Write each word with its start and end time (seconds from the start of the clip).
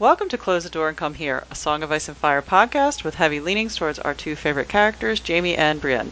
Welcome 0.00 0.28
to 0.30 0.38
Close 0.38 0.64
the 0.64 0.70
Door 0.70 0.88
and 0.88 0.96
Come 0.96 1.14
Here, 1.14 1.44
a 1.52 1.54
Song 1.54 1.84
of 1.84 1.92
Ice 1.92 2.08
and 2.08 2.16
Fire 2.16 2.42
podcast 2.42 3.04
with 3.04 3.14
heavy 3.14 3.38
leanings 3.38 3.76
towards 3.76 4.00
our 4.00 4.12
two 4.12 4.34
favorite 4.34 4.68
characters, 4.68 5.22
Jaime 5.24 5.54
and 5.54 5.80
Brienne. 5.80 6.10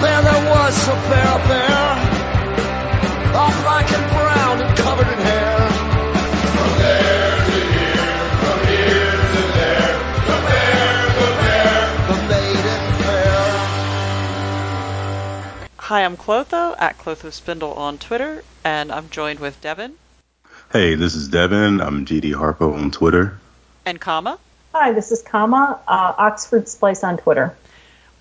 There, 0.00 0.22
there 0.22 0.50
was 0.50 0.88
a 0.88 1.81
Hi, 15.92 16.06
I'm 16.06 16.16
Clotho 16.16 16.74
at 16.78 16.96
Clotho 16.96 17.28
Spindle 17.28 17.74
on 17.74 17.98
Twitter, 17.98 18.42
and 18.64 18.90
I'm 18.90 19.10
joined 19.10 19.40
with 19.40 19.60
Devin 19.60 19.92
Hey, 20.72 20.94
this 20.94 21.14
is 21.14 21.28
Devin. 21.28 21.82
I'm 21.82 22.06
GD 22.06 22.32
Harpo 22.32 22.72
on 22.72 22.90
Twitter. 22.90 23.38
and 23.84 24.00
Kama. 24.00 24.38
Hi, 24.72 24.92
this 24.92 25.12
is 25.12 25.20
Kama, 25.20 25.78
uh, 25.86 26.14
Oxford 26.16 26.66
Splice 26.66 27.04
on 27.04 27.18
Twitter. 27.18 27.54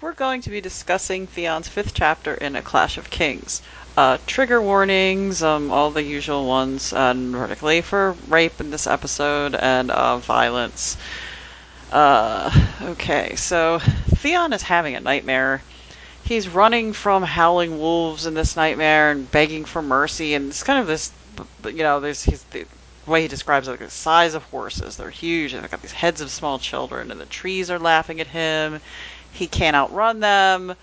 We're 0.02 0.12
going 0.12 0.42
to 0.42 0.50
be 0.50 0.60
discussing 0.60 1.28
Theon's 1.28 1.70
fifth 1.70 1.94
chapter 1.94 2.34
in 2.34 2.58
A 2.58 2.62
Clash 2.62 2.98
of 2.98 3.10
Kings. 3.10 3.62
Uh, 3.96 4.18
trigger 4.28 4.62
warnings, 4.62 5.42
um, 5.42 5.72
all 5.72 5.92
the 5.92 6.04
usual 6.04 6.46
ones, 6.50 6.92
and 6.92 7.34
particularly 7.34 7.80
for 7.80 8.18
rape 8.28 8.60
in 8.60 8.70
this 8.70 8.86
episode 8.86 9.56
and 9.56 9.92
uh, 9.92 10.18
violence. 10.18 10.98
Uh, 11.90 12.52
okay, 12.82 13.38
so 13.38 13.80
Theon 13.80 14.52
is 14.52 14.62
having 14.62 14.96
a 14.96 15.00
nightmare. 15.00 15.62
He's 16.24 16.48
running 16.48 16.94
from 16.94 17.24
howling 17.24 17.78
wolves 17.80 18.26
in 18.26 18.34
this 18.34 18.56
nightmare 18.56 19.12
and 19.12 19.30
begging 19.30 19.66
for 19.66 19.82
mercy, 19.82 20.34
and 20.34 20.50
it's 20.50 20.64
kind 20.64 20.80
of 20.80 20.88
this, 20.88 21.12
you 21.66 21.84
know, 21.84 22.00
there's 22.00 22.24
he's 22.24 22.44
the 22.46 22.66
way 23.06 23.22
he 23.24 23.28
describes 23.28 23.68
it, 23.68 23.72
like 23.72 23.80
the 23.80 23.90
size 23.90 24.34
of 24.34 24.44
horses. 24.44 24.96
They're 24.96 25.10
huge, 25.10 25.54
and 25.54 25.64
they've 25.64 25.72
got 25.72 25.82
these 25.82 25.92
heads 25.92 26.22
of 26.22 26.30
small 26.30 26.60
children, 26.60 27.12
and 27.12 27.20
the 27.20 27.26
trees 27.26 27.70
are 27.70 27.80
laughing 27.80 28.22
at 28.22 28.28
him. 28.28 28.80
He 29.32 29.48
can't 29.48 29.76
outrun 29.76 30.20
them. 30.20 30.76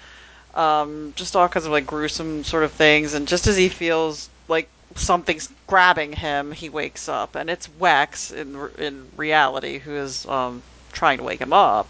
Um, 0.54 1.12
just 1.16 1.36
all 1.36 1.48
kinds 1.48 1.66
of 1.66 1.72
like 1.72 1.86
gruesome 1.86 2.42
sort 2.44 2.64
of 2.64 2.72
things, 2.72 3.14
and 3.14 3.28
just 3.28 3.46
as 3.46 3.56
he 3.56 3.68
feels 3.68 4.28
like 4.48 4.68
something's 4.96 5.48
grabbing 5.66 6.12
him, 6.14 6.52
he 6.52 6.68
wakes 6.68 7.08
up, 7.08 7.36
and 7.36 7.48
it's 7.48 7.68
Wex 7.68 8.34
in 8.34 8.68
in 8.84 9.06
reality 9.16 9.78
who 9.78 9.94
is 9.94 10.26
um, 10.26 10.62
trying 10.92 11.18
to 11.18 11.24
wake 11.24 11.40
him 11.40 11.52
up, 11.52 11.88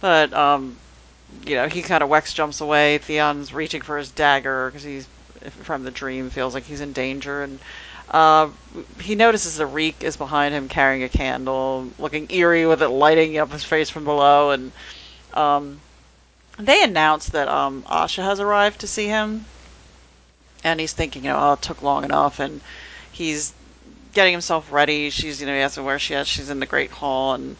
but 0.00 0.32
um, 0.32 0.76
you 1.46 1.54
know 1.54 1.68
he 1.68 1.82
kind 1.82 2.02
of 2.02 2.08
Wex 2.08 2.34
jumps 2.34 2.60
away. 2.60 2.98
Theon's 2.98 3.52
reaching 3.52 3.82
for 3.82 3.98
his 3.98 4.10
dagger 4.10 4.68
because 4.68 4.82
he's 4.82 5.06
from 5.62 5.84
the 5.84 5.90
dream 5.90 6.30
feels 6.30 6.54
like 6.54 6.64
he's 6.64 6.80
in 6.80 6.92
danger, 6.92 7.42
and 7.42 7.58
uh, 8.10 8.48
he 9.00 9.14
notices 9.14 9.56
the 9.56 9.66
reek 9.66 10.02
is 10.02 10.16
behind 10.16 10.54
him 10.54 10.68
carrying 10.68 11.02
a 11.02 11.08
candle, 11.08 11.88
looking 11.98 12.26
eerie 12.30 12.66
with 12.66 12.82
it 12.82 12.88
lighting 12.88 13.38
up 13.38 13.50
his 13.52 13.64
face 13.64 13.88
from 13.88 14.04
below, 14.04 14.50
and 14.50 14.72
um, 15.34 15.80
they 16.58 16.82
announce 16.82 17.26
that 17.30 17.48
um, 17.48 17.82
Asha 17.84 18.22
has 18.22 18.40
arrived 18.40 18.80
to 18.80 18.86
see 18.86 19.06
him, 19.06 19.46
and 20.64 20.80
he's 20.80 20.92
thinking, 20.92 21.24
you 21.24 21.30
know, 21.30 21.38
oh, 21.38 21.52
it 21.54 21.62
took 21.62 21.82
long 21.82 22.04
enough, 22.04 22.40
and 22.40 22.60
he's 23.10 23.52
getting 24.12 24.32
himself 24.32 24.72
ready. 24.72 25.08
She's, 25.10 25.40
you 25.40 25.46
know, 25.46 25.54
he 25.54 25.60
asks 25.60 25.76
her 25.76 25.82
where 25.82 25.98
she 25.98 26.14
is. 26.14 26.28
She's 26.28 26.50
in 26.50 26.60
the 26.60 26.66
Great 26.66 26.90
Hall, 26.90 27.34
and 27.34 27.56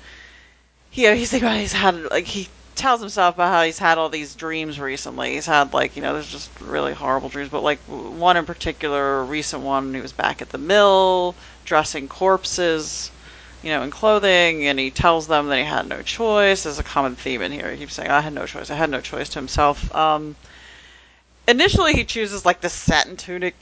you 0.93 1.09
know, 1.09 1.15
he's 1.15 1.31
thinking 1.31 1.49
about 1.49 1.61
he's 1.61 1.73
had 1.73 2.11
like 2.11 2.27
he 2.27 2.49
tells 2.75 3.01
himself 3.01 3.35
about 3.35 3.53
how 3.53 3.63
he's 3.63 3.79
had 3.79 3.99
all 3.99 4.09
these 4.09 4.35
dreams 4.35 4.81
recently. 4.81 5.35
He's 5.35 5.47
had 5.47 5.73
like 5.75 5.97
you 5.97 6.03
know, 6.03 6.13
there's 6.15 6.29
just 6.29 6.51
really 6.61 6.95
horrible 6.95 7.29
dreams, 7.29 7.51
but 7.51 7.63
like 7.63 7.81
one 7.87 8.37
in 8.37 8.47
particular, 8.47 9.25
recent 9.25 9.63
one, 9.63 9.95
he 9.95 10.01
was 10.01 10.13
back 10.13 10.41
at 10.43 10.51
the 10.51 10.59
mill 10.59 11.37
dressing 11.65 12.09
corpses 12.09 13.13
you 13.63 13.71
know, 13.71 13.83
in 13.83 13.91
clothing, 13.91 14.67
and 14.67 14.79
he 14.79 14.91
tells 14.91 15.27
them 15.27 15.49
that 15.49 15.59
he 15.59 15.65
had 15.65 15.87
no 15.87 16.01
choice. 16.03 16.63
There's 16.63 16.79
a 16.79 16.83
common 16.83 17.15
theme 17.15 17.43
in 17.43 17.53
here. 17.53 17.71
He 17.71 17.79
keeps 17.79 17.95
saying, 17.95 18.11
"I 18.11 18.21
had 18.23 18.33
no 18.33 18.47
choice. 18.47 18.71
I 18.71 18.75
had 18.75 18.89
no 18.91 19.01
choice" 19.03 19.29
to 19.31 19.39
himself. 19.39 19.95
Um, 19.95 20.37
initially, 21.47 21.93
he 21.93 22.05
chooses 22.05 22.47
like 22.47 22.61
the 22.63 22.71
satin 22.71 23.17
tunic 23.17 23.55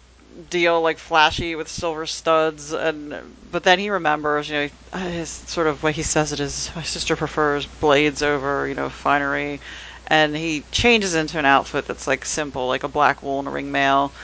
deal, 0.51 0.81
like 0.81 0.99
flashy 0.99 1.55
with 1.55 1.69
silver 1.69 2.07
studs, 2.07 2.73
and 2.73 3.37
but 3.51 3.65
then 3.65 3.79
he 3.79 3.91
remembers, 3.91 4.49
you 4.49 4.71
know, 4.95 4.99
his 4.99 5.31
sort 5.31 5.67
of 5.67 5.83
way 5.83 5.93
he 5.93 6.03
says 6.03 6.33
it 6.33 6.41
is, 6.41 6.71
my 6.77 6.83
sister 6.83 7.17
prefers 7.17 7.67
blades 7.67 8.23
over, 8.23 8.67
you 8.69 8.75
know, 8.75 8.89
finery, 8.89 9.61
and 10.07 10.37
he 10.37 10.67
changes 10.73 11.15
into 11.15 11.39
an 11.39 11.45
outfit 11.47 11.87
that's 11.87 12.07
like 12.07 12.25
simple, 12.25 12.69
like 12.69 12.85
a 12.85 12.89
black 12.89 13.23
wool 13.23 13.39
and 13.39 13.49
a 13.49 13.51
ring 13.51 13.71
mail. 13.73 14.15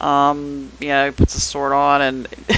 Um, 0.00 0.72
you 0.80 0.88
know, 0.88 1.06
he 1.06 1.10
puts 1.12 1.34
a 1.36 1.40
sword 1.40 1.72
on, 1.72 2.02
and 2.02 2.28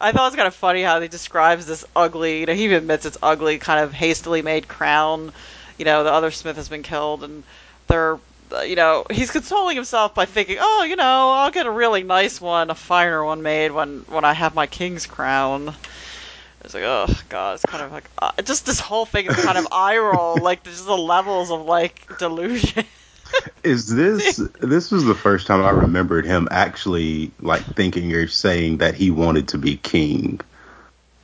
I 0.00 0.12
thought 0.12 0.22
it 0.22 0.30
was 0.30 0.36
kind 0.36 0.48
of 0.48 0.54
funny 0.54 0.82
how 0.82 1.00
he 1.00 1.08
describes 1.08 1.66
this 1.66 1.84
ugly, 1.94 2.40
you 2.40 2.46
know, 2.46 2.54
he 2.54 2.64
even 2.64 2.78
admits 2.78 3.04
it's 3.04 3.18
ugly, 3.22 3.58
kind 3.58 3.80
of 3.84 3.92
hastily 3.92 4.42
made 4.42 4.68
crown. 4.68 5.32
You 5.78 5.84
know, 5.84 6.04
the 6.04 6.12
other 6.12 6.30
smith 6.30 6.56
has 6.56 6.68
been 6.68 6.82
killed, 6.82 7.22
and 7.22 7.44
they're, 7.88 8.18
you 8.66 8.76
know, 8.76 9.04
he's 9.10 9.30
consoling 9.30 9.76
himself 9.76 10.14
by 10.14 10.24
thinking, 10.24 10.58
oh, 10.60 10.84
you 10.88 10.96
know, 10.96 11.30
I'll 11.30 11.50
get 11.50 11.66
a 11.66 11.70
really 11.70 12.02
nice 12.02 12.40
one, 12.40 12.70
a 12.70 12.74
finer 12.74 13.24
one 13.24 13.42
made 13.42 13.72
when 13.72 14.00
when 14.08 14.24
I 14.24 14.32
have 14.32 14.54
my 14.54 14.66
king's 14.66 15.06
crown. 15.06 15.74
It's 16.62 16.74
like, 16.74 16.82
oh 16.84 17.06
god, 17.28 17.54
it's 17.54 17.64
kind 17.64 17.82
of 17.84 17.92
like 17.92 18.10
uh, 18.18 18.32
just 18.42 18.66
this 18.66 18.80
whole 18.80 19.06
thing 19.06 19.26
is 19.26 19.36
kind 19.36 19.56
of 19.56 19.68
eye 19.72 19.98
roll, 19.98 20.36
like 20.36 20.64
just 20.64 20.84
the 20.84 20.96
levels 20.96 21.50
of 21.50 21.62
like 21.62 22.18
delusion. 22.18 22.84
Is 23.64 23.88
this 23.88 24.36
this 24.60 24.90
was 24.90 25.04
the 25.04 25.14
first 25.14 25.46
time 25.48 25.64
I 25.64 25.70
remembered 25.70 26.24
him 26.24 26.46
actually 26.50 27.32
like 27.40 27.62
thinking 27.74 28.12
or 28.12 28.28
saying 28.28 28.78
that 28.78 28.94
he 28.94 29.10
wanted 29.10 29.48
to 29.48 29.58
be 29.58 29.76
king, 29.76 30.40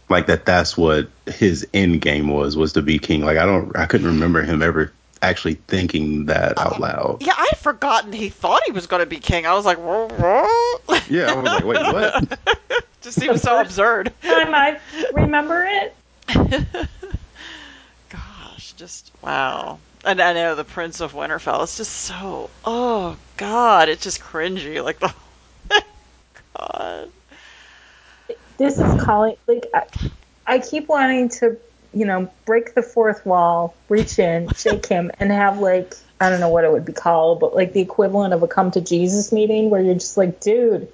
like 0.08 0.26
that 0.26 0.44
that's 0.44 0.76
what 0.76 1.08
his 1.26 1.66
end 1.72 2.00
game 2.00 2.28
was 2.28 2.56
was 2.56 2.72
to 2.72 2.82
be 2.82 2.98
king. 2.98 3.24
Like 3.24 3.38
I 3.38 3.46
don't 3.46 3.76
I 3.76 3.86
couldn't 3.86 4.08
remember 4.08 4.42
him 4.42 4.62
ever 4.62 4.92
actually 5.22 5.54
thinking 5.54 6.26
that 6.26 6.58
out 6.58 6.76
uh, 6.76 6.80
loud. 6.80 7.16
Yeah, 7.20 7.34
I'd 7.36 7.58
forgotten 7.58 8.12
he 8.12 8.28
thought 8.28 8.62
he 8.66 8.72
was 8.72 8.86
going 8.86 9.00
to 9.00 9.06
be 9.06 9.18
king. 9.18 9.46
I 9.46 9.54
was 9.54 9.64
like, 9.64 9.78
whoa, 9.78 10.08
whoa. 10.08 10.98
Yeah, 11.08 11.32
I 11.32 11.36
was 11.36 11.44
like, 11.44 11.64
wait, 11.64 11.92
what? 11.92 12.38
just 13.00 13.20
seems 13.20 13.42
so 13.42 13.60
absurd. 13.60 14.12
Time 14.22 14.54
I 14.54 14.78
remember 15.12 15.66
it. 15.66 15.96
Gosh, 18.10 18.72
just 18.74 19.10
wow. 19.22 19.78
And 20.04 20.20
I 20.20 20.32
know 20.32 20.54
the 20.54 20.64
Prince 20.64 21.00
of 21.00 21.12
Winterfell. 21.12 21.62
It's 21.62 21.76
just 21.76 21.92
so. 21.92 22.50
Oh 22.64 23.16
God, 23.36 23.88
it's 23.88 24.02
just 24.02 24.20
cringy. 24.20 24.82
Like 24.82 25.00
the. 25.00 25.12
God. 26.56 27.10
This 28.58 28.78
is 28.78 29.02
calling, 29.02 29.36
like, 29.46 29.66
I, 29.74 29.86
I 30.46 30.58
keep 30.58 30.88
wanting 30.88 31.28
to, 31.30 31.56
you 31.94 32.06
know, 32.06 32.30
break 32.46 32.74
the 32.74 32.82
fourth 32.82 33.24
wall, 33.26 33.74
reach 33.88 34.18
in, 34.18 34.48
shake 34.54 34.86
him, 34.86 35.10
and 35.20 35.30
have, 35.30 35.58
like, 35.58 35.94
I 36.22 36.30
don't 36.30 36.38
know 36.40 36.48
what 36.48 36.64
it 36.64 36.70
would 36.70 36.84
be 36.84 36.92
called, 36.92 37.40
but 37.40 37.54
like 37.54 37.72
the 37.72 37.80
equivalent 37.80 38.32
of 38.32 38.42
a 38.44 38.48
come 38.48 38.70
to 38.72 38.80
Jesus 38.80 39.32
meeting 39.32 39.70
where 39.70 39.82
you're 39.82 39.94
just 39.94 40.16
like, 40.16 40.40
dude, 40.40 40.86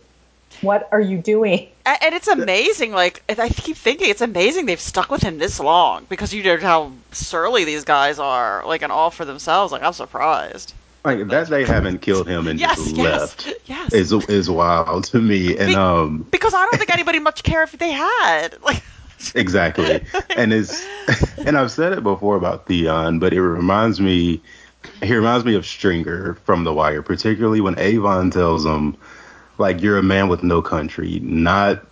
what 0.62 0.88
are 0.90 1.00
you 1.00 1.18
doing? 1.18 1.68
And 1.84 2.14
it's 2.14 2.28
amazing. 2.28 2.92
Like 2.92 3.22
I 3.38 3.50
keep 3.50 3.76
thinking, 3.76 4.08
it's 4.08 4.22
amazing 4.22 4.64
they've 4.64 4.80
stuck 4.80 5.10
with 5.10 5.22
him 5.22 5.38
this 5.38 5.60
long 5.60 6.06
because 6.08 6.32
you 6.32 6.42
know 6.42 6.56
how 6.56 6.92
surly 7.12 7.64
these 7.64 7.84
guys 7.84 8.18
are. 8.18 8.64
Like 8.66 8.80
and 8.82 8.90
all 8.90 9.10
for 9.10 9.26
themselves. 9.26 9.70
Like 9.70 9.82
I'm 9.82 9.92
surprised. 9.92 10.72
Like 11.04 11.28
that 11.28 11.48
they 11.48 11.64
haven't 11.64 11.98
killed 12.00 12.26
him 12.26 12.48
and 12.48 12.58
Yes, 12.58 12.76
just 12.76 12.96
yes, 12.96 13.20
left 13.20 13.54
yes. 13.66 13.92
is 13.92 14.12
is 14.12 14.50
wild 14.50 15.04
to 15.04 15.20
me. 15.20 15.56
And 15.56 15.68
Be- 15.68 15.74
um 15.74 16.26
Because 16.30 16.54
I 16.54 16.64
don't 16.64 16.78
think 16.78 16.90
anybody 16.90 17.18
much 17.18 17.42
care 17.42 17.62
if 17.62 17.72
they 17.72 17.92
had. 17.92 18.56
Like. 18.62 18.82
exactly 19.34 20.04
and 20.36 20.52
it's 20.52 20.86
and 21.38 21.56
i've 21.58 21.70
said 21.70 21.92
it 21.92 22.02
before 22.02 22.36
about 22.36 22.66
theon 22.66 23.18
but 23.18 23.32
it 23.32 23.42
reminds 23.42 24.00
me 24.00 24.40
he 25.02 25.14
reminds 25.14 25.44
me 25.44 25.54
of 25.54 25.66
stringer 25.66 26.34
from 26.44 26.64
the 26.64 26.72
wire 26.72 27.02
particularly 27.02 27.60
when 27.60 27.78
avon 27.78 28.30
tells 28.30 28.64
him 28.64 28.96
like 29.58 29.80
you're 29.82 29.98
a 29.98 30.02
man 30.02 30.28
with 30.28 30.42
no 30.42 30.62
country 30.62 31.18
not 31.20 31.84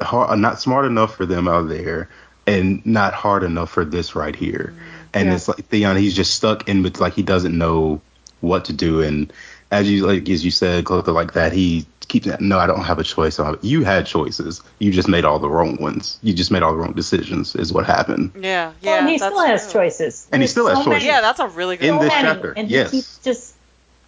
hard, 0.00 0.38
not 0.38 0.60
smart 0.60 0.84
enough 0.84 1.14
for 1.16 1.26
them 1.26 1.48
out 1.48 1.68
there 1.68 2.08
and 2.46 2.84
not 2.86 3.12
hard 3.12 3.42
enough 3.42 3.70
for 3.70 3.84
this 3.84 4.14
right 4.14 4.36
here 4.36 4.72
and 5.14 5.28
Yeah. 5.28 5.34
it's 5.34 5.48
like 5.48 5.64
theon 5.66 5.96
he's 5.96 6.14
just 6.14 6.34
stuck 6.34 6.68
in 6.68 6.82
with 6.82 7.00
like 7.00 7.14
he 7.14 7.22
doesn't 7.22 7.56
know 7.56 8.00
what 8.40 8.64
to 8.66 8.72
do 8.72 9.02
and 9.02 9.32
as 9.70 9.90
you 9.90 10.06
like 10.06 10.28
as 10.28 10.44
you 10.44 10.50
said 10.50 10.84
Clotho, 10.84 11.12
like 11.12 11.32
that 11.34 11.52
he 11.52 11.86
keeps 12.08 12.26
that. 12.26 12.40
no 12.40 12.58
i 12.58 12.66
don't 12.66 12.84
have 12.84 12.98
a 12.98 13.04
choice 13.04 13.38
you 13.60 13.84
had 13.84 14.06
choices 14.06 14.62
you 14.78 14.90
just 14.90 15.08
made 15.08 15.26
all 15.26 15.38
the 15.38 15.48
wrong 15.48 15.76
ones 15.76 16.18
you 16.22 16.32
just 16.32 16.50
made 16.50 16.62
all 16.62 16.72
the 16.72 16.78
wrong 16.78 16.92
decisions 16.94 17.54
is 17.54 17.70
what 17.70 17.84
happened 17.84 18.30
Yeah, 18.34 18.72
yeah. 18.80 18.90
well, 18.90 18.98
and 19.00 19.08
he 19.10 19.18
that's 19.18 19.34
still 19.34 19.46
has 19.46 19.70
true. 19.70 19.80
choices. 19.82 20.26
And 20.32 20.40
he 20.40 20.44
There's 20.46 20.50
still 20.52 20.68
has 20.68 20.78
choices. 20.78 20.88
many- 20.88 21.04
Yeah, 21.06 21.20
that's 21.20 21.38
a 21.40 21.48
really 21.48 21.76
good. 21.76 21.88
In 21.90 21.94
so 21.96 22.00
this 22.04 22.12
many, 22.14 22.28
chapter, 22.28 22.52
and 22.52 22.70
yes. 22.70 22.90
he 22.92 22.98
keeps 22.98 23.18
just 23.18 23.54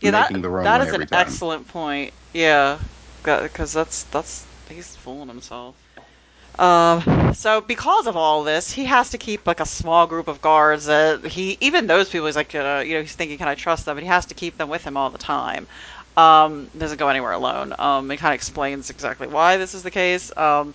yeah, 0.01 0.13
that, 0.13 0.31
making 0.31 0.41
the 0.43 0.49
wrong 0.49 0.65
that 0.65 0.79
one 0.79 0.87
is 0.89 0.95
every 0.95 1.03
an 1.05 1.09
time. 1.09 1.21
excellent 1.21 1.69
point. 1.69 2.15
Yeah, 2.33 2.79
because 3.23 3.75
that's 3.75 4.05
that's 4.05 4.47
he's 4.71 4.97
fooling 4.97 5.29
himself. 5.29 5.75
Um, 6.59 7.33
so 7.35 7.61
because 7.61 8.07
of 8.07 8.17
all 8.17 8.45
this, 8.45 8.71
he 8.71 8.85
has 8.85 9.11
to 9.11 9.19
keep 9.19 9.47
like 9.47 9.61
a 9.61 9.67
small 9.67 10.07
group 10.07 10.29
of 10.29 10.43
guards. 10.43 10.87
He 11.25 11.57
even 11.61 11.87
those 11.87 12.11
people, 12.11 12.27
he's 12.27 12.37
like, 12.37 12.55
uh, 12.55 12.83
you 12.85 12.95
know, 12.95 13.01
he's 13.01 13.15
thinking, 13.15 13.39
can 13.39 13.49
I 13.49 13.55
trust 13.55 13.87
them? 13.87 13.97
He 13.97 14.07
has 14.07 14.27
to 14.27 14.35
keep 14.35 14.59
them 14.59 14.69
with 14.69 14.85
him 14.85 14.97
all 14.97 15.11
the 15.11 15.19
time. 15.19 15.67
Um, 16.17 16.69
doesn't 16.77 16.99
go 16.99 17.09
anywhere 17.09 17.33
alone. 17.33 17.75
Um, 17.79 18.11
it 18.11 18.19
kind 18.19 18.35
of 18.35 18.37
explains 18.37 18.91
exactly 18.91 19.27
why 19.27 19.57
this 19.57 19.75
is 19.75 19.83
the 19.83 19.91
case. 19.91 20.37
Um, 20.37 20.75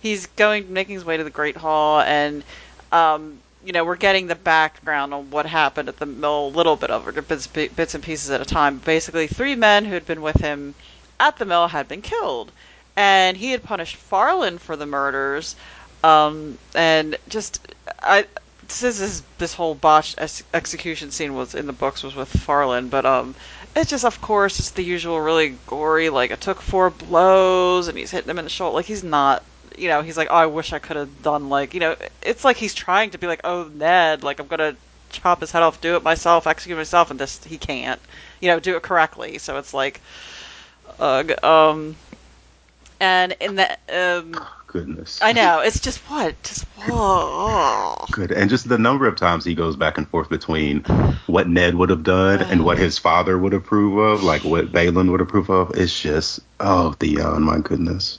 he's 0.00 0.26
going, 0.26 0.72
making 0.72 0.94
his 0.94 1.04
way 1.04 1.16
to 1.16 1.24
the 1.24 1.30
Great 1.30 1.56
Hall, 1.56 2.00
and 2.00 2.44
um, 2.92 3.38
you 3.64 3.72
know, 3.72 3.84
we're 3.84 3.96
getting 3.96 4.28
the 4.28 4.36
background 4.36 5.12
on 5.12 5.30
what 5.30 5.44
happened 5.46 5.88
at 5.88 5.96
the 5.96 6.06
mill, 6.06 6.46
a 6.46 6.54
little 6.56 6.76
bit 6.76 6.90
of 6.90 7.08
it, 7.08 7.28
bits, 7.28 7.48
bits 7.48 7.94
and 7.94 8.04
pieces 8.04 8.30
at 8.30 8.40
a 8.40 8.44
time. 8.44 8.78
Basically, 8.78 9.26
three 9.26 9.56
men 9.56 9.84
who 9.84 9.94
had 9.94 10.06
been 10.06 10.22
with 10.22 10.40
him 10.40 10.74
at 11.18 11.38
the 11.38 11.44
mill 11.44 11.66
had 11.68 11.88
been 11.88 12.02
killed, 12.02 12.52
and 12.96 13.36
he 13.36 13.50
had 13.50 13.62
punished 13.62 13.96
Farlen 14.10 14.58
for 14.58 14.76
the 14.76 14.86
murders. 14.86 15.56
Um, 16.02 16.58
and 16.74 17.16
just, 17.28 17.66
I, 18.00 18.26
this 18.62 18.82
is 18.82 19.22
this 19.38 19.54
whole 19.54 19.74
botched 19.74 20.16
ex- 20.18 20.42
execution 20.52 21.10
scene 21.10 21.34
was 21.34 21.54
in 21.54 21.66
the 21.66 21.72
books 21.72 22.02
was 22.02 22.14
with 22.14 22.32
Farlen, 22.32 22.90
but 22.90 23.06
um, 23.06 23.34
it's 23.76 23.90
just 23.90 24.04
of 24.04 24.20
course 24.20 24.58
it's 24.58 24.70
the 24.70 24.82
usual 24.82 25.20
really 25.20 25.56
gory 25.66 26.08
like 26.08 26.30
it 26.30 26.40
took 26.40 26.62
four 26.62 26.90
blows 26.90 27.88
and 27.88 27.98
he's 27.98 28.10
hitting 28.10 28.30
him 28.30 28.38
in 28.38 28.46
the 28.46 28.50
shoulder 28.50 28.74
like 28.74 28.86
he's 28.86 29.04
not 29.04 29.44
you 29.76 29.88
know 29.88 30.00
he's 30.00 30.16
like 30.16 30.28
oh 30.30 30.34
I 30.34 30.46
wish 30.46 30.72
I 30.72 30.78
could 30.78 30.96
have 30.96 31.22
done 31.22 31.50
like 31.50 31.74
you 31.74 31.80
know 31.80 31.94
it's 32.22 32.44
like 32.44 32.56
he's 32.56 32.74
trying 32.74 33.10
to 33.10 33.18
be 33.18 33.26
like 33.26 33.42
oh 33.44 33.70
Ned 33.74 34.24
like 34.24 34.40
I'm 34.40 34.46
gonna 34.46 34.76
chop 35.10 35.40
his 35.40 35.52
head 35.52 35.62
off 35.62 35.80
do 35.80 35.94
it 35.96 36.02
myself 36.02 36.46
execute 36.46 36.76
myself 36.76 37.10
and 37.10 37.20
this 37.20 37.44
he 37.44 37.58
can't 37.58 38.00
you 38.40 38.48
know 38.48 38.58
do 38.58 38.76
it 38.76 38.82
correctly 38.82 39.38
so 39.38 39.58
it's 39.58 39.74
like 39.74 40.00
ugh 40.98 41.32
um 41.44 41.96
and 43.00 43.36
in 43.40 43.56
the 43.56 43.70
um 43.92 44.34
Goodness. 44.66 45.20
I 45.22 45.32
know 45.32 45.60
it's 45.60 45.80
just 45.80 45.98
what 46.10 46.40
just 46.42 46.64
whoa 46.86 48.04
Good. 48.10 48.32
And 48.32 48.50
just 48.50 48.68
the 48.68 48.78
number 48.78 49.06
of 49.06 49.16
times 49.16 49.44
he 49.44 49.54
goes 49.54 49.76
back 49.76 49.96
and 49.96 50.08
forth 50.08 50.28
between 50.28 50.80
what 51.26 51.48
Ned 51.48 51.74
would 51.74 51.90
have 51.90 52.02
done 52.02 52.42
and 52.42 52.64
what 52.64 52.78
his 52.78 52.98
father 52.98 53.38
would 53.38 53.54
approve 53.54 53.98
of, 53.98 54.22
like 54.22 54.44
what 54.44 54.72
Balon 54.72 55.10
would 55.10 55.20
approve 55.20 55.50
of. 55.50 55.76
It's 55.76 55.98
just, 55.98 56.40
oh, 56.60 56.92
Theon, 56.92 57.42
my 57.42 57.58
goodness. 57.58 58.18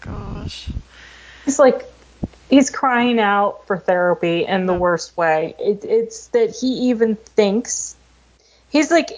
gosh 0.00 0.70
it's 1.46 1.58
like, 1.58 1.84
he's 2.48 2.70
crying 2.70 3.18
out 3.18 3.66
for 3.66 3.78
therapy 3.78 4.44
in 4.44 4.66
the 4.66 4.74
worst 4.74 5.16
way. 5.16 5.54
It, 5.58 5.84
it's 5.84 6.28
that 6.28 6.54
he 6.54 6.90
even 6.90 7.16
thinks 7.16 7.96
he's 8.70 8.90
like, 8.90 9.10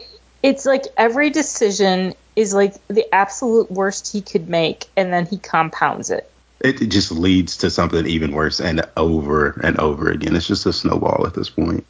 it's 0.42 0.64
like 0.64 0.84
every 0.96 1.30
decision 1.30 2.14
is 2.36 2.54
like 2.54 2.74
the 2.88 3.06
absolute 3.14 3.70
worst 3.70 4.12
he 4.12 4.20
could 4.20 4.48
make, 4.48 4.86
and 4.96 5.12
then 5.12 5.26
he 5.26 5.38
compounds 5.38 6.10
it. 6.10 6.30
It 6.60 6.80
it 6.80 6.86
just 6.86 7.10
leads 7.10 7.56
to 7.58 7.70
something 7.70 8.06
even 8.06 8.32
worse 8.32 8.60
and 8.60 8.86
over 8.96 9.60
and 9.62 9.78
over 9.78 10.10
again. 10.10 10.36
It's 10.36 10.46
just 10.46 10.66
a 10.66 10.72
snowball 10.72 11.26
at 11.26 11.34
this 11.34 11.50
point. 11.50 11.84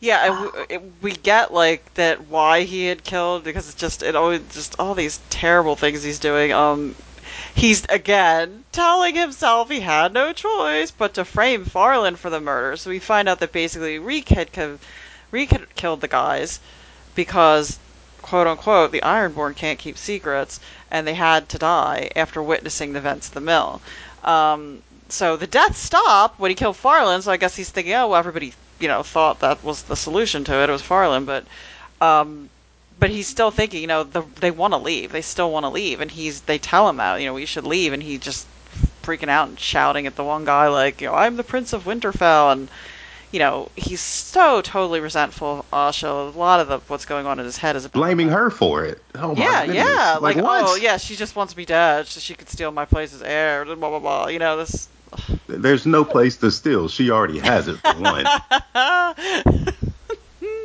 Yeah, 0.00 0.26
and 0.26 0.40
we, 0.40 0.74
it, 0.74 0.82
we 1.02 1.12
get 1.12 1.52
like 1.52 1.94
that 1.94 2.28
why 2.28 2.62
he 2.62 2.86
had 2.86 3.04
killed 3.04 3.44
because 3.44 3.68
it's 3.68 3.80
just 3.80 4.02
it 4.02 4.16
always 4.16 4.42
just 4.52 4.78
all 4.78 4.94
these 4.94 5.20
terrible 5.30 5.76
things 5.76 6.02
he's 6.02 6.18
doing. 6.18 6.52
Um, 6.52 6.94
he's 7.54 7.84
again 7.86 8.64
telling 8.72 9.14
himself 9.14 9.70
he 9.70 9.80
had 9.80 10.12
no 10.12 10.32
choice 10.32 10.90
but 10.90 11.14
to 11.14 11.24
frame 11.24 11.64
Farlen 11.64 12.16
for 12.16 12.30
the 12.30 12.40
murder. 12.40 12.76
So 12.76 12.90
we 12.90 12.98
find 12.98 13.28
out 13.28 13.40
that 13.40 13.52
basically 13.52 13.98
Reek 13.98 14.28
had 14.28 14.52
co- 14.52 14.78
Reek 15.30 15.50
had 15.50 15.74
killed 15.74 16.00
the 16.00 16.08
guys 16.08 16.60
because 17.14 17.78
quote 18.26 18.46
unquote 18.46 18.90
the 18.92 19.00
Ironborn 19.02 19.54
can't 19.54 19.78
keep 19.78 19.96
secrets, 19.96 20.58
and 20.90 21.06
they 21.06 21.14
had 21.14 21.48
to 21.50 21.58
die 21.58 22.10
after 22.16 22.42
witnessing 22.42 22.92
the 22.92 22.98
events 22.98 23.28
of 23.28 23.34
the 23.34 23.40
mill. 23.40 23.80
Um, 24.24 24.82
so 25.08 25.36
the 25.36 25.46
death 25.46 25.76
stopped 25.76 26.40
when 26.40 26.50
he 26.50 26.54
killed 26.56 26.76
Farlen. 26.76 27.22
So 27.22 27.30
I 27.30 27.36
guess 27.36 27.56
he's 27.56 27.70
thinking, 27.70 27.94
oh, 27.94 28.08
well, 28.08 28.18
everybody, 28.18 28.52
you 28.80 28.88
know, 28.88 29.02
thought 29.02 29.40
that 29.40 29.62
was 29.62 29.82
the 29.82 29.96
solution 29.96 30.42
to 30.44 30.62
it. 30.62 30.68
It 30.68 30.72
was 30.72 30.82
Farlen, 30.82 31.24
but, 31.24 31.44
um, 32.00 32.50
but 32.98 33.10
he's 33.10 33.28
still 33.28 33.52
thinking, 33.52 33.80
you 33.80 33.86
know, 33.86 34.02
the, 34.02 34.22
they 34.40 34.50
want 34.50 34.72
to 34.74 34.78
leave. 34.78 35.12
They 35.12 35.22
still 35.22 35.52
want 35.52 35.64
to 35.64 35.70
leave, 35.70 36.00
and 36.00 36.10
he's 36.10 36.40
they 36.42 36.58
tell 36.58 36.88
him 36.88 36.96
that, 36.96 37.20
you 37.20 37.26
know, 37.26 37.34
we 37.34 37.46
should 37.46 37.64
leave, 37.64 37.92
and 37.92 38.02
he 38.02 38.18
just 38.18 38.46
freaking 39.02 39.28
out 39.28 39.48
and 39.48 39.60
shouting 39.60 40.06
at 40.06 40.16
the 40.16 40.24
one 40.24 40.44
guy 40.44 40.66
like, 40.66 41.00
you 41.00 41.06
know, 41.06 41.14
I'm 41.14 41.36
the 41.36 41.44
Prince 41.44 41.72
of 41.72 41.84
Winterfell, 41.84 42.52
and 42.52 42.68
you 43.32 43.38
know, 43.38 43.68
he's 43.76 44.00
so 44.00 44.60
totally 44.62 45.00
resentful 45.00 45.60
of 45.60 45.70
Asha. 45.70 46.34
A 46.34 46.38
lot 46.38 46.60
of 46.60 46.68
the 46.68 46.78
what's 46.88 47.04
going 47.06 47.26
on 47.26 47.38
in 47.38 47.44
his 47.44 47.56
head 47.56 47.76
is 47.76 47.84
about 47.84 47.98
Blaming 48.00 48.28
her 48.28 48.50
for 48.50 48.84
it. 48.84 49.02
Oh 49.14 49.34
my 49.34 49.42
yeah, 49.42 49.66
goodness. 49.66 49.84
yeah. 49.84 50.18
Like, 50.20 50.36
what? 50.36 50.64
oh, 50.66 50.76
yeah, 50.76 50.96
she 50.96 51.16
just 51.16 51.36
wants 51.36 51.56
me 51.56 51.64
dead 51.64 52.06
so 52.06 52.20
she 52.20 52.34
could 52.34 52.48
steal 52.48 52.70
my 52.70 52.84
place 52.84 53.14
as 53.14 53.22
heir. 53.22 53.64
Blah 53.64 53.74
blah 53.76 53.98
blah. 53.98 54.26
You 54.28 54.38
know 54.38 54.56
this. 54.56 54.88
There's 55.46 55.86
no 55.86 56.04
place 56.04 56.36
to 56.38 56.50
steal. 56.50 56.88
She 56.88 57.10
already 57.10 57.38
has 57.38 57.68
it 57.68 57.76
for 57.76 57.94
one. 57.94 58.26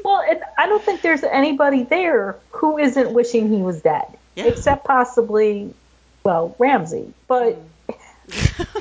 Well, 0.04 0.24
and 0.28 0.42
I 0.58 0.68
don't 0.68 0.82
think 0.84 1.02
there's 1.02 1.24
anybody 1.24 1.84
there 1.84 2.36
who 2.50 2.78
isn't 2.80 3.14
wishing 3.14 3.50
he 3.50 3.62
was 3.62 3.82
dead, 3.82 4.06
Yeah. 4.36 4.46
except 4.46 4.84
possibly, 4.84 5.74
well, 6.24 6.56
Ramsay. 6.58 7.14
But 7.28 7.60
mm. 7.88 8.81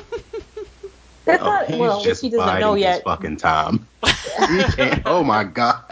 that's 1.31 1.43
Oh, 1.43 1.45
not 1.45 1.67
he's 1.67 1.77
well, 1.79 2.03
just 2.03 2.21
he 2.21 2.29
doesn't 2.29 2.45
biding 2.45 2.61
know 2.61 2.73
his 2.73 2.81
yet. 2.83 3.03
fucking 3.03 3.37
time. 3.37 3.87
he. 4.03 5.01
Oh 5.05 5.23
my 5.23 5.43
god. 5.43 5.83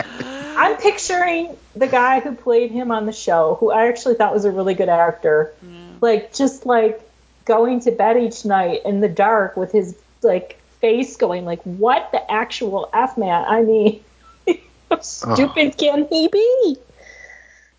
I'm 0.58 0.76
picturing 0.78 1.56
the 1.76 1.88
guy 1.88 2.20
who 2.20 2.34
played 2.36 2.72
him 2.72 2.92
on 2.92 3.06
the 3.06 3.14
show, 3.14 3.56
who 3.60 3.72
I 3.72 3.88
actually 3.88 4.16
thought 4.16 4.34
was 4.34 4.46
a 4.46 4.52
really 4.52 4.74
good 4.74 4.90
actor, 4.90 5.54
like 6.02 6.34
just 6.34 6.66
like 6.66 7.02
going 7.46 7.80
to 7.82 7.92
bed 7.92 8.18
each 8.18 8.46
night 8.46 8.82
in 8.86 9.00
the 9.02 9.08
dark 9.10 9.56
with 9.58 9.72
his 9.72 9.96
like 10.22 10.60
face 10.82 11.16
going 11.18 11.46
like, 11.46 11.62
"What 11.64 12.12
the 12.12 12.30
actual 12.32 12.90
f 12.94 13.18
man?" 13.18 13.46
I 13.48 13.62
mean, 13.62 14.04
how 14.90 15.00
stupid 15.00 15.78
can 15.78 16.08
he 16.10 16.28
be? 16.28 16.78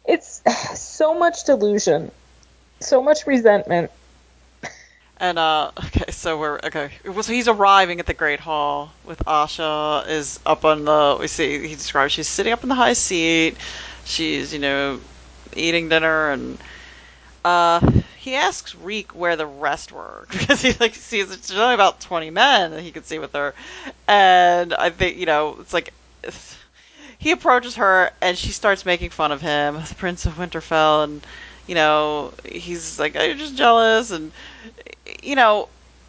It's 0.07 0.41
so 0.81 1.19
much 1.19 1.45
delusion, 1.45 2.11
so 2.81 3.03
much 3.03 3.27
resentment. 3.27 3.91
And 5.21 5.39
uh, 5.39 5.71
okay, 5.79 6.11
so 6.11 6.39
we're 6.39 6.59
okay. 6.65 6.91
So 7.05 7.33
he's 7.33 7.47
arriving 7.49 8.01
at 8.01 8.07
the 8.07 8.15
Great 8.15 8.41
Hall 8.41 8.93
with 9.05 9.19
Asha. 9.27 10.09
Is 10.09 10.41
up 10.47 10.65
on 10.65 10.87
the. 10.87 11.19
We 11.21 11.27
see 11.29 11.69
he 11.69 11.75
describes 11.75 12.13
she's 12.15 12.29
sitting 12.29 12.53
up 12.53 12.63
in 12.63 12.71
the 12.71 12.75
high 12.75 12.95
seat. 12.95 13.59
She's 14.05 14.53
you 14.53 14.59
know 14.59 15.01
eating 15.55 15.89
dinner 15.91 16.31
and 16.31 16.63
uh 17.45 17.81
he 18.19 18.35
asks 18.37 18.75
Reek 18.75 19.15
where 19.15 19.37
the 19.37 19.47
rest 19.47 19.93
were 19.93 20.27
because 20.33 20.63
he 20.63 20.73
like 20.81 20.95
sees 20.95 21.29
there's 21.29 21.53
only 21.61 21.75
about 21.75 22.01
twenty 22.01 22.31
men 22.31 22.73
that 22.73 22.83
he 22.83 22.93
could 22.93 23.07
see 23.07 23.19
with 23.19 23.35
her, 23.35 23.55
and 24.09 24.75
I 24.75 24.91
think 24.91 25.17
you 25.19 25.27
know 25.27 25.59
it's 25.61 25.73
like. 25.75 25.93
He 27.19 27.33
approaches 27.33 27.77
her 27.77 28.11
and 28.23 28.39
she 28.39 28.51
starts 28.51 28.87
making 28.87 29.11
fun 29.11 29.31
of 29.31 29.43
him, 29.43 29.75
the 29.75 29.95
Prince 29.95 30.25
of 30.25 30.35
Winterfell, 30.39 31.05
and 31.05 31.27
you 31.67 31.75
know 31.75 32.33
he's 32.47 32.99
like, 32.99 33.15
"Oh, 33.15 33.23
"You're 33.23 33.37
just 33.37 33.57
jealous," 33.57 34.11
and 34.11 34.33
you 35.23 35.37
know, 35.37 35.69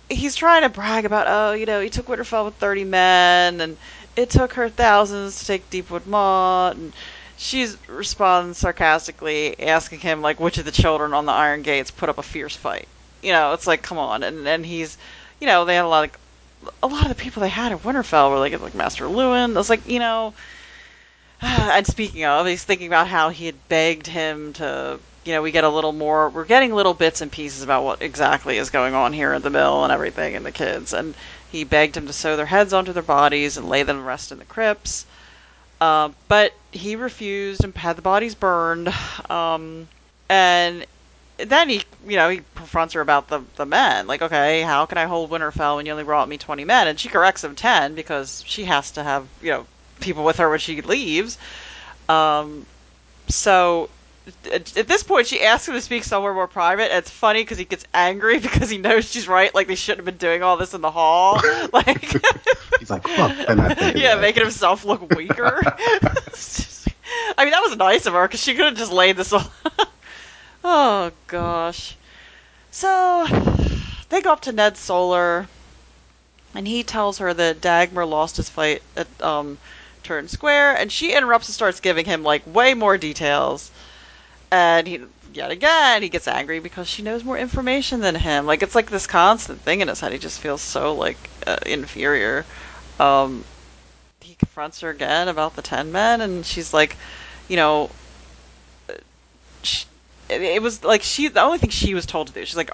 he's 0.09 0.35
trying 0.35 0.63
to 0.63 0.69
brag 0.69 1.05
about, 1.05 1.27
oh, 1.27 1.53
you 1.53 1.65
know, 1.65 1.81
he 1.81 1.89
took 1.89 2.07
Winterfell 2.07 2.45
with 2.45 2.55
30 2.55 2.83
men, 2.85 3.61
and 3.61 3.77
it 4.15 4.29
took 4.29 4.53
her 4.53 4.69
thousands 4.69 5.39
to 5.39 5.45
take 5.45 5.69
Deepwood 5.69 6.05
Motte, 6.05 6.75
and 6.75 6.93
she's 7.37 7.77
responds 7.87 8.57
sarcastically, 8.57 9.59
asking 9.61 9.99
him, 9.99 10.21
like, 10.21 10.39
which 10.39 10.57
of 10.57 10.65
the 10.65 10.71
children 10.71 11.13
on 11.13 11.25
the 11.25 11.31
Iron 11.31 11.61
Gates 11.61 11.91
put 11.91 12.09
up 12.09 12.17
a 12.17 12.23
fierce 12.23 12.55
fight. 12.55 12.87
You 13.21 13.31
know, 13.31 13.53
it's 13.53 13.67
like, 13.67 13.81
come 13.81 13.97
on, 13.97 14.23
and 14.23 14.47
and 14.47 14.65
he's, 14.65 14.97
you 15.39 15.47
know, 15.47 15.65
they 15.65 15.75
had 15.75 15.85
a 15.85 15.87
lot 15.87 16.09
of, 16.09 16.71
a 16.83 16.87
lot 16.87 17.03
of 17.03 17.09
the 17.09 17.15
people 17.15 17.41
they 17.41 17.49
had 17.49 17.71
at 17.71 17.83
Winterfell 17.83 18.31
were 18.31 18.39
like, 18.39 18.59
like 18.59 18.75
Maester 18.75 19.05
Luwin. 19.05 19.53
I 19.53 19.57
was 19.57 19.69
like, 19.69 19.87
you 19.87 19.99
know, 19.99 20.33
and 21.43 21.87
speaking 21.87 22.23
of, 22.23 22.45
he's 22.45 22.63
thinking 22.63 22.87
about 22.87 23.07
how 23.07 23.29
he 23.29 23.47
had 23.47 23.67
begged 23.67 24.05
him 24.05 24.53
to, 24.53 24.99
you 25.25 25.33
know, 25.33 25.41
we 25.41 25.51
get 25.51 25.63
a 25.63 25.69
little 25.69 25.91
more, 25.91 26.29
we're 26.29 26.45
getting 26.45 26.73
little 26.73 26.93
bits 26.93 27.21
and 27.21 27.31
pieces 27.31 27.63
about 27.63 27.83
what 27.83 28.01
exactly 28.01 28.57
is 28.57 28.69
going 28.69 28.93
on 28.93 29.11
here 29.11 29.33
at 29.33 29.41
the 29.41 29.49
mill 29.49 29.83
and 29.83 29.91
everything 29.91 30.35
and 30.35 30.45
the 30.45 30.51
kids. 30.51 30.93
And 30.93 31.15
he 31.51 31.63
begged 31.63 31.97
him 31.97 32.05
to 32.05 32.13
sew 32.13 32.35
their 32.35 32.45
heads 32.45 32.73
onto 32.73 32.93
their 32.93 33.01
bodies 33.01 33.57
and 33.57 33.67
lay 33.67 33.81
them 33.81 33.97
to 33.97 34.03
rest 34.03 34.31
in 34.31 34.37
the 34.37 34.45
crypts. 34.45 35.05
Uh, 35.79 36.09
but 36.27 36.53
he 36.71 36.95
refused 36.95 37.63
and 37.63 37.75
had 37.75 37.95
the 37.95 38.03
bodies 38.03 38.35
burned. 38.35 38.93
Um, 39.29 39.87
and 40.29 40.85
then 41.37 41.69
he, 41.69 41.83
you 42.05 42.17
know, 42.17 42.29
he 42.29 42.41
confronts 42.53 42.93
her 42.93 43.01
about 43.01 43.29
the, 43.29 43.41
the 43.55 43.65
men. 43.65 44.05
Like, 44.05 44.21
okay, 44.21 44.61
how 44.61 44.85
can 44.85 44.99
I 44.99 45.05
hold 45.05 45.31
Winterfell 45.31 45.77
when 45.77 45.87
you 45.87 45.91
only 45.91 46.03
brought 46.03 46.29
me 46.29 46.37
20 46.37 46.65
men? 46.65 46.87
And 46.87 46.99
she 46.99 47.09
corrects 47.09 47.43
him 47.43 47.55
10 47.55 47.95
because 47.95 48.43
she 48.45 48.65
has 48.65 48.91
to 48.91 49.01
have, 49.01 49.27
you 49.41 49.49
know, 49.49 49.65
people 50.01 50.23
with 50.23 50.37
her 50.37 50.49
when 50.49 50.59
she 50.59 50.81
leaves. 50.81 51.37
Um, 52.09 52.65
so 53.27 53.89
at, 54.51 54.77
at 54.77 54.87
this 54.87 55.03
point, 55.03 55.27
she 55.27 55.41
asks 55.41 55.67
him 55.67 55.73
to 55.73 55.81
speak 55.81 56.03
somewhere 56.03 56.33
more 56.33 56.47
private. 56.47 56.91
And 56.91 56.99
it's 56.99 57.09
funny 57.09 57.41
because 57.41 57.57
he 57.57 57.65
gets 57.65 57.85
angry 57.93 58.39
because 58.47 58.69
he 58.69 58.77
knows 58.77 59.09
she's 59.09 59.27
right. 59.27 59.53
Like 59.53 59.67
they 59.67 59.75
shouldn't 59.75 60.05
have 60.05 60.17
been 60.17 60.27
doing 60.29 60.43
all 60.43 60.57
this 60.57 60.73
in 60.73 60.81
the 60.81 60.91
hall. 60.91 61.41
like, 61.73 62.01
He's 62.79 62.89
like, 62.89 63.07
fuck. 63.07 63.35
And 63.47 63.61
I 63.61 63.73
think 63.73 63.95
of 63.95 64.01
yeah, 64.01 64.15
making 64.19 64.43
himself 64.43 64.85
look 64.85 65.09
weaker. 65.15 65.61
Just- 66.31 66.87
I 67.37 67.43
mean, 67.43 67.51
that 67.51 67.61
was 67.61 67.75
nice 67.77 68.05
of 68.05 68.13
her 68.13 68.27
because 68.27 68.41
she 68.41 68.55
could 68.55 68.65
have 68.65 68.77
just 68.77 68.91
laid 68.91 69.17
this. 69.17 69.33
all 69.33 69.43
oh 70.63 71.11
gosh. 71.27 71.97
So 72.71 73.27
they 74.09 74.21
go 74.21 74.31
up 74.31 74.41
to 74.41 74.51
Ned 74.51 74.77
Solar, 74.77 75.47
and 76.53 76.67
he 76.67 76.83
tells 76.83 77.17
her 77.17 77.33
that 77.33 77.61
Dagmer 77.61 78.07
lost 78.07 78.37
his 78.37 78.49
fight 78.49 78.81
at 78.95 79.07
um, 79.21 79.57
Torrhen's 80.03 80.31
Square, 80.31 80.77
and 80.77 80.91
she 80.91 81.13
interrupts 81.13 81.47
and 81.47 81.55
starts 81.55 81.79
giving 81.79 82.05
him 82.05 82.23
like 82.23 82.43
way 82.45 82.73
more 82.73 82.97
details. 82.97 83.71
And 84.51 84.87
he, 84.87 84.99
yet 85.33 85.51
again, 85.51 86.01
he 86.01 86.09
gets 86.09 86.27
angry 86.27 86.59
because 86.59 86.87
she 86.87 87.01
knows 87.01 87.23
more 87.23 87.37
information 87.37 88.01
than 88.01 88.15
him. 88.15 88.45
Like, 88.45 88.63
it's 88.63 88.75
like 88.75 88.89
this 88.89 89.07
constant 89.07 89.61
thing 89.61 89.81
in 89.81 89.87
his 89.87 89.99
head. 89.99 90.11
He 90.11 90.17
just 90.17 90.39
feels 90.39 90.61
so, 90.61 90.93
like, 90.93 91.17
uh, 91.47 91.57
inferior. 91.65 92.45
Um, 92.99 93.45
he 94.19 94.35
confronts 94.35 94.81
her 94.81 94.89
again 94.89 95.27
about 95.27 95.55
the 95.55 95.61
Ten 95.61 95.91
Men, 95.91 96.21
and 96.21 96.45
she's 96.45 96.73
like, 96.73 96.97
you 97.47 97.55
know, 97.55 97.89
she, 99.63 99.85
it, 100.29 100.61
was 100.61 100.83
like 100.83 101.01
she, 101.01 101.27
the 101.27 101.41
only 101.41 101.57
thing 101.57 101.69
she 101.69 101.93
was 101.93 102.05
told 102.05 102.27
to 102.27 102.33
do, 102.33 102.45
she's 102.45 102.57
like, 102.57 102.71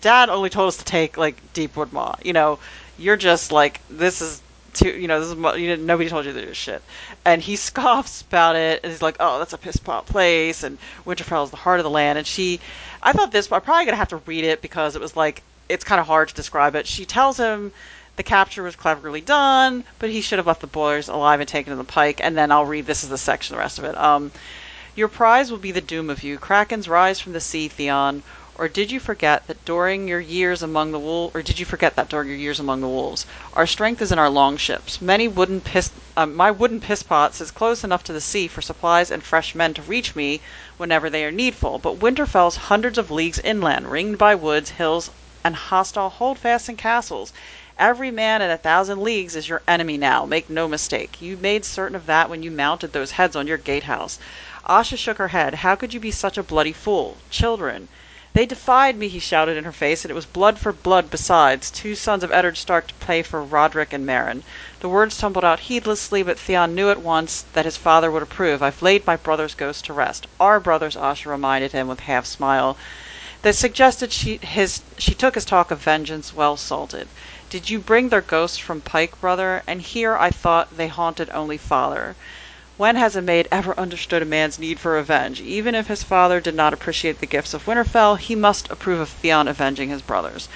Dad 0.00 0.28
only 0.28 0.50
told 0.50 0.68
us 0.68 0.76
to 0.78 0.84
take, 0.84 1.16
like, 1.16 1.36
Deepwood 1.52 1.92
Motte. 1.92 2.24
You 2.24 2.32
know, 2.32 2.58
you're 2.98 3.16
just 3.16 3.50
like, 3.50 3.80
this 3.88 4.22
is 4.22 4.42
too, 4.78 4.90
you 4.90 5.08
know, 5.08 5.20
this 5.20 5.30
is, 5.30 5.36
you 5.36 5.68
didn't, 5.68 5.86
nobody 5.86 6.08
told 6.08 6.24
you 6.24 6.32
to 6.32 6.40
this 6.40 6.56
shit. 6.56 6.82
And 7.24 7.42
he 7.42 7.56
scoffs 7.56 8.22
about 8.22 8.56
it, 8.56 8.80
and 8.82 8.92
he's 8.92 9.02
like, 9.02 9.16
oh, 9.20 9.38
that's 9.38 9.52
a 9.52 9.58
piss 9.58 9.76
pot 9.76 10.06
place, 10.06 10.62
and 10.62 10.78
Winterfell 11.04 11.44
is 11.44 11.50
the 11.50 11.56
heart 11.56 11.80
of 11.80 11.84
the 11.84 11.90
land. 11.90 12.18
And 12.18 12.26
she, 12.26 12.60
I 13.02 13.12
thought 13.12 13.32
this, 13.32 13.50
I'm 13.50 13.60
probably 13.60 13.84
gonna 13.84 13.96
have 13.96 14.08
to 14.08 14.22
read 14.26 14.44
it 14.44 14.62
because 14.62 14.96
it 14.96 15.00
was 15.00 15.16
like, 15.16 15.42
it's 15.68 15.84
kind 15.84 16.00
of 16.00 16.06
hard 16.06 16.28
to 16.28 16.34
describe 16.34 16.74
it. 16.76 16.86
She 16.86 17.04
tells 17.04 17.36
him 17.38 17.72
the 18.16 18.22
capture 18.22 18.62
was 18.62 18.76
cleverly 18.76 19.20
done, 19.20 19.84
but 19.98 20.10
he 20.10 20.20
should 20.20 20.38
have 20.38 20.46
left 20.46 20.60
the 20.60 20.66
boys 20.66 21.08
alive 21.08 21.40
and 21.40 21.48
taken 21.48 21.72
to 21.72 21.76
the 21.76 21.84
pike. 21.84 22.20
And 22.22 22.36
then 22.36 22.50
I'll 22.50 22.64
read 22.64 22.86
this 22.86 23.02
is 23.02 23.10
the 23.10 23.18
section, 23.18 23.54
the 23.54 23.60
rest 23.60 23.78
of 23.78 23.84
it. 23.84 23.96
Um, 23.96 24.32
your 24.94 25.08
prize 25.08 25.50
will 25.50 25.58
be 25.58 25.72
the 25.72 25.80
doom 25.82 26.08
of 26.08 26.22
you. 26.22 26.38
Krakens 26.38 26.88
rise 26.88 27.20
from 27.20 27.32
the 27.32 27.40
sea, 27.40 27.68
Theon. 27.68 28.22
Or 28.58 28.68
did 28.68 28.90
you 28.90 29.00
forget 29.00 29.48
that 29.48 29.66
during 29.66 30.08
your 30.08 30.18
years 30.18 30.62
among 30.62 30.92
the 30.92 30.98
wolves, 30.98 31.32
or 31.34 31.42
did 31.42 31.58
you 31.58 31.66
forget 31.66 31.94
that 31.96 32.08
during 32.08 32.28
your 32.28 32.38
years 32.38 32.58
among 32.58 32.80
the 32.80 32.88
wolves, 32.88 33.26
our 33.52 33.66
strength 33.66 34.00
is 34.00 34.10
in 34.10 34.18
our 34.18 34.30
long 34.30 34.56
ships. 34.56 34.98
Many 34.98 35.28
wooden 35.28 35.60
piss, 35.60 35.92
um, 36.16 36.34
my 36.34 36.50
wooden 36.50 36.80
piss 36.80 37.02
pots 37.02 37.42
is 37.42 37.50
close 37.50 37.84
enough 37.84 38.02
to 38.04 38.14
the 38.14 38.20
sea 38.22 38.48
for 38.48 38.62
supplies 38.62 39.10
and 39.10 39.22
fresh 39.22 39.54
men 39.54 39.74
to 39.74 39.82
reach 39.82 40.16
me 40.16 40.40
whenever 40.78 41.10
they 41.10 41.22
are 41.26 41.30
needful. 41.30 41.78
But 41.78 41.98
Winterfell's 41.98 42.56
hundreds 42.56 42.96
of 42.96 43.10
leagues 43.10 43.38
inland, 43.40 43.90
ringed 43.90 44.16
by 44.16 44.34
woods, 44.34 44.70
hills, 44.70 45.10
and 45.44 45.54
hostile 45.54 46.08
holdfasts 46.08 46.70
and 46.70 46.78
castles. 46.78 47.34
Every 47.76 48.10
man 48.10 48.40
in 48.40 48.48
a 48.50 48.56
thousand 48.56 49.02
leagues 49.02 49.36
is 49.36 49.50
your 49.50 49.64
enemy 49.68 49.98
now. 49.98 50.24
Make 50.24 50.48
no 50.48 50.66
mistake. 50.66 51.20
You 51.20 51.36
made 51.36 51.66
certain 51.66 51.94
of 51.94 52.06
that 52.06 52.30
when 52.30 52.42
you 52.42 52.50
mounted 52.50 52.94
those 52.94 53.10
heads 53.20 53.36
on 53.36 53.46
your 53.46 53.58
gatehouse. 53.58 54.18
Asha 54.66 54.96
shook 54.96 55.18
her 55.18 55.28
head. 55.28 55.56
How 55.56 55.76
could 55.76 55.92
you 55.92 56.00
be 56.00 56.10
such 56.10 56.38
a 56.38 56.42
bloody 56.42 56.72
fool? 56.72 57.20
Children. 57.28 57.90
They 58.36 58.44
defied 58.44 58.98
me, 58.98 59.08
he 59.08 59.18
shouted 59.18 59.56
in 59.56 59.64
her 59.64 59.72
face, 59.72 60.04
and 60.04 60.10
it 60.10 60.14
was 60.14 60.26
blood 60.26 60.58
for 60.58 60.70
blood 60.70 61.08
besides, 61.08 61.70
two 61.70 61.94
sons 61.94 62.22
of 62.22 62.30
Eddard 62.30 62.58
Stark 62.58 62.88
to 62.88 62.94
pay 62.96 63.22
for 63.22 63.42
Roderick 63.42 63.94
and 63.94 64.04
Meryn. 64.04 64.42
The 64.80 64.90
words 64.90 65.16
tumbled 65.16 65.42
out 65.42 65.60
heedlessly, 65.72 66.22
but 66.22 66.38
Theon 66.38 66.74
knew 66.74 66.90
at 66.90 67.00
once 67.00 67.46
that 67.54 67.64
his 67.64 67.78
father 67.78 68.10
would 68.10 68.22
approve. 68.22 68.62
I've 68.62 68.82
laid 68.82 69.06
my 69.06 69.16
brother's 69.16 69.54
ghost 69.54 69.86
to 69.86 69.94
rest. 69.94 70.26
Our 70.38 70.60
brothers, 70.60 70.96
Asha 70.96 71.24
reminded 71.30 71.72
him 71.72 71.88
with 71.88 72.00
half 72.00 72.26
smile, 72.26 72.76
that 73.40 73.54
suggested 73.54 74.12
she 74.12 74.36
took 74.38 75.34
his 75.34 75.44
talk 75.46 75.70
of 75.70 75.78
vengeance 75.78 76.34
well 76.34 76.58
salted. 76.58 77.08
Did 77.48 77.70
you 77.70 77.78
bring 77.78 78.10
their 78.10 78.20
ghosts 78.20 78.58
from 78.58 78.82
Pyke, 78.82 79.18
brother? 79.18 79.62
And 79.66 79.80
here 79.80 80.14
I 80.14 80.28
thought 80.28 80.76
they 80.76 80.88
haunted 80.88 81.30
only 81.30 81.56
father. 81.56 82.16
When 82.78 82.96
has 82.96 83.16
a 83.16 83.22
maid 83.22 83.48
ever 83.50 83.72
understood 83.80 84.20
a 84.20 84.26
man's 84.26 84.58
need 84.58 84.78
for 84.78 84.92
revenge? 84.92 85.40
Even 85.40 85.74
if 85.74 85.86
his 85.86 86.02
father 86.02 86.42
did 86.42 86.54
not 86.54 86.74
appreciate 86.74 87.20
the 87.20 87.26
gifts 87.26 87.54
of 87.54 87.64
Winterfell, 87.66 88.16
he 88.18 88.34
must 88.34 88.70
approve 88.70 89.00
of 89.00 89.08
Theon 89.08 89.48
avenging 89.48 89.88
his 89.88 90.02
brothers. 90.02 90.46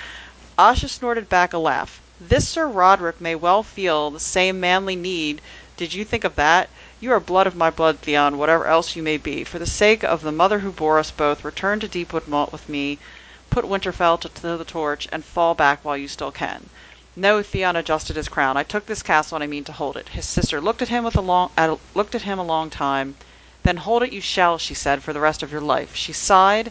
Asha 0.58 0.90
snorted 0.90 1.30
back 1.30 1.54
a 1.54 1.58
laugh. 1.58 2.02
This 2.20 2.46
Sir 2.46 2.68
Roderick 2.68 3.22
may 3.22 3.34
well 3.34 3.62
feel 3.62 4.10
the 4.10 4.20
same 4.20 4.60
manly 4.60 4.96
need. 4.96 5.40
Did 5.78 5.94
you 5.94 6.04
think 6.04 6.24
of 6.24 6.36
that? 6.36 6.68
You 7.00 7.10
are 7.14 7.20
blood 7.20 7.46
of 7.46 7.56
my 7.56 7.70
blood, 7.70 8.00
Theon, 8.02 8.36
whatever 8.36 8.66
else 8.66 8.94
you 8.94 9.02
may 9.02 9.16
be. 9.16 9.42
For 9.42 9.58
the 9.58 9.64
sake 9.64 10.04
of 10.04 10.20
the 10.20 10.30
mother 10.30 10.58
who 10.58 10.72
bore 10.72 10.98
us 10.98 11.10
both, 11.10 11.42
return 11.42 11.80
to 11.80 11.88
Deepwood 11.88 12.28
Motte 12.28 12.52
with 12.52 12.68
me, 12.68 12.98
put 13.48 13.64
Winterfell 13.64 14.18
to, 14.20 14.28
to 14.28 14.58
the 14.58 14.64
torch, 14.66 15.08
and 15.10 15.24
fall 15.24 15.54
back 15.54 15.82
while 15.82 15.96
you 15.96 16.06
still 16.06 16.32
can. 16.32 16.68
No, 17.16 17.42
Theon 17.42 17.74
adjusted 17.74 18.14
his 18.14 18.28
crown. 18.28 18.56
I 18.56 18.62
took 18.62 18.86
this 18.86 19.02
castle 19.02 19.34
and 19.34 19.42
I 19.42 19.48
mean 19.48 19.64
to 19.64 19.72
hold 19.72 19.96
it. 19.96 20.10
His 20.10 20.24
sister 20.24 20.60
looked 20.60 20.80
at 20.80 20.90
him 20.90 21.02
with 21.02 21.16
a 21.16 21.20
long 21.20 21.50
uh, 21.58 21.74
looked 21.92 22.14
at 22.14 22.22
him 22.22 22.38
a 22.38 22.44
long 22.44 22.70
time. 22.70 23.16
Then 23.64 23.78
hold 23.78 24.04
it 24.04 24.12
you 24.12 24.20
shall, 24.20 24.58
she 24.58 24.74
said, 24.74 25.02
for 25.02 25.12
the 25.12 25.18
rest 25.18 25.42
of 25.42 25.50
your 25.50 25.60
life. 25.60 25.96
She 25.96 26.12
sighed. 26.12 26.70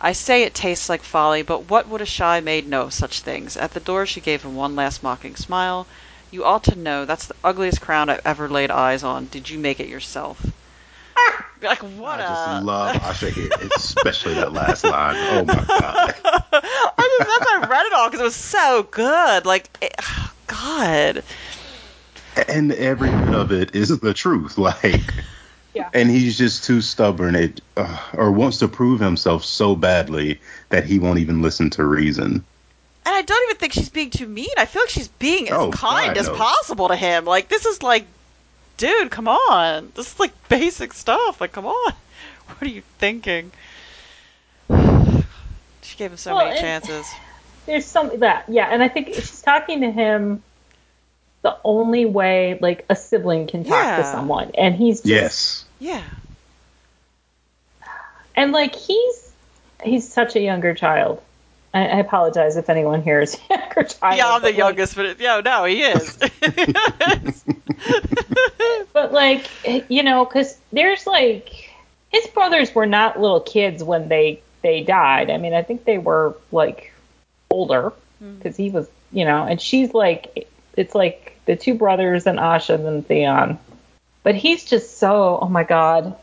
I 0.00 0.12
say 0.12 0.44
it 0.44 0.54
tastes 0.54 0.88
like 0.88 1.02
folly, 1.02 1.42
but 1.42 1.68
what 1.68 1.88
would 1.88 2.00
a 2.00 2.06
shy 2.06 2.38
maid 2.38 2.68
know 2.68 2.82
of 2.82 2.94
such 2.94 3.18
things? 3.22 3.56
At 3.56 3.72
the 3.72 3.80
door 3.80 4.06
she 4.06 4.20
gave 4.20 4.42
him 4.42 4.54
one 4.54 4.76
last 4.76 5.02
mocking 5.02 5.34
smile. 5.34 5.88
You 6.30 6.44
ought 6.44 6.62
to 6.64 6.76
know 6.76 7.04
that's 7.04 7.26
the 7.26 7.34
ugliest 7.42 7.80
crown 7.80 8.08
I've 8.08 8.20
ever 8.24 8.48
laid 8.48 8.70
eyes 8.70 9.02
on. 9.02 9.26
Did 9.26 9.50
you 9.50 9.58
make 9.58 9.80
it 9.80 9.88
yourself? 9.88 10.46
Like 11.70 11.82
what 11.82 12.20
I 12.20 12.24
a 12.24 12.28
just 12.28 12.64
love 12.66 12.96
Asha 13.02 13.30
here, 13.30 13.50
especially 13.76 14.34
that 14.34 14.52
last 14.52 14.84
line. 14.84 15.14
Oh 15.30 15.44
my 15.44 15.54
god. 15.54 16.14
I 16.24 17.18
just 17.18 17.28
that's 17.28 17.50
why 17.50 17.60
I 17.62 17.66
read 17.68 17.86
it 17.86 17.92
all 17.92 18.08
because 18.08 18.20
it 18.20 18.24
was 18.24 18.36
so 18.36 18.82
good. 18.90 19.46
Like, 19.46 19.68
it, 19.82 19.94
God. 20.46 21.22
And 22.48 22.72
every 22.72 23.10
bit 23.10 23.34
of 23.34 23.52
it 23.52 23.74
is 23.74 23.88
the 24.00 24.14
truth. 24.14 24.58
Like, 24.64 25.00
Yeah. 25.74 25.90
and 25.92 26.10
he's 26.10 26.36
just 26.38 26.64
too 26.64 26.80
stubborn 26.80 27.34
it, 27.34 27.60
uh, 27.76 27.98
or 28.14 28.30
wants 28.30 28.58
to 28.58 28.68
prove 28.68 29.00
himself 29.00 29.44
so 29.44 29.74
badly 29.76 30.40
that 30.70 30.84
he 30.84 30.98
won't 30.98 31.18
even 31.18 31.42
listen 31.42 31.70
to 31.70 31.84
reason. 31.84 32.44
And 33.06 33.14
I 33.14 33.22
don't 33.22 33.50
even 33.50 33.56
think 33.58 33.72
she's 33.72 33.90
being 33.90 34.10
too 34.10 34.26
mean. 34.26 34.48
I 34.56 34.64
feel 34.66 34.82
like 34.82 34.88
she's 34.90 35.08
being 35.08 35.48
as 35.48 35.54
Oh, 35.54 35.70
kind 35.70 36.08
God, 36.08 36.16
as 36.18 36.26
no. 36.28 36.34
possible 36.36 36.88
to 36.88 36.96
him. 36.96 37.24
Like, 37.24 37.48
this 37.48 37.66
is 37.66 37.82
like, 37.82 38.06
dude, 38.76 39.10
come 39.10 39.28
on. 39.28 39.92
This 39.94 40.12
is 40.14 40.20
like 40.20 40.32
basic 40.48 40.92
stuff. 40.92 41.40
Like, 41.40 41.52
come 41.52 41.66
on. 41.66 41.92
What 42.46 42.62
are 42.62 42.68
you 42.74 42.82
thinking? 42.98 43.52
She 45.82 45.96
gave 45.98 46.10
him 46.10 46.16
so 46.16 46.34
Well, 46.34 46.46
many 46.46 46.60
chances. 46.60 47.06
There's 47.66 47.84
some 47.86 48.18
that, 48.20 48.44
yeah, 48.48 48.68
and 48.70 48.82
I 48.82 48.88
think 48.88 49.14
she's 49.14 49.40
talking 49.42 49.80
to 49.82 49.90
him 49.90 50.42
the 51.42 51.56
only 51.64 52.04
way 52.04 52.58
like 52.60 52.84
a 52.90 52.96
sibling 52.96 53.46
can 53.46 53.64
talk 53.64 53.98
to 53.98 54.04
someone, 54.04 54.50
and 54.56 54.74
he's 54.74 54.98
just, 55.00 55.06
Yes. 55.06 55.64
Yeah. 55.78 56.02
and 58.34 58.52
like 58.52 58.74
he's 58.74 59.32
he's 59.82 60.10
such 60.10 60.36
a 60.36 60.40
younger 60.40 60.74
child. 60.74 61.22
I, 61.74 61.86
I 61.86 61.98
apologize 61.98 62.56
if 62.56 62.70
anyone 62.70 63.02
here 63.02 63.20
is 63.20 63.36
younger 63.50 63.82
child. 63.82 64.16
Yeah, 64.16 64.28
I'm 64.28 64.40
the 64.40 64.46
but, 64.46 64.52
like, 64.52 64.56
youngest, 64.56 64.96
but 64.96 65.06
it, 65.06 65.20
yeah, 65.20 65.40
no, 65.44 65.64
he 65.64 65.82
is. 65.82 66.16
but 68.92 69.12
like 69.12 69.46
you 69.90 70.02
know 70.02 70.24
because 70.24 70.56
there's 70.72 71.06
like 71.06 71.70
his 72.10 72.26
brothers 72.28 72.74
were 72.74 72.86
not 72.86 73.20
little 73.20 73.40
kids 73.40 73.82
when 73.82 74.08
they 74.08 74.40
they 74.62 74.82
died 74.82 75.30
i 75.30 75.36
mean 75.36 75.52
i 75.52 75.62
think 75.62 75.84
they 75.84 75.98
were 75.98 76.36
like 76.52 76.92
older 77.50 77.92
hmm. 78.18 78.34
because 78.36 78.56
he 78.56 78.70
was 78.70 78.88
you 79.12 79.24
know 79.24 79.44
and 79.44 79.60
she's 79.60 79.92
like 79.92 80.48
it's 80.76 80.94
like 80.94 81.38
the 81.46 81.56
two 81.56 81.74
brothers 81.74 82.26
and 82.26 82.38
asha 82.38 82.74
and 82.86 83.06
theon 83.06 83.58
but 84.22 84.34
he's 84.34 84.64
just 84.64 84.98
so 84.98 85.38
oh 85.40 85.48
my 85.48 85.64
god 85.64 86.16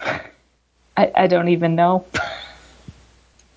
i 0.00 1.10
i 1.14 1.26
don't 1.26 1.48
even 1.48 1.74
know 1.74 2.04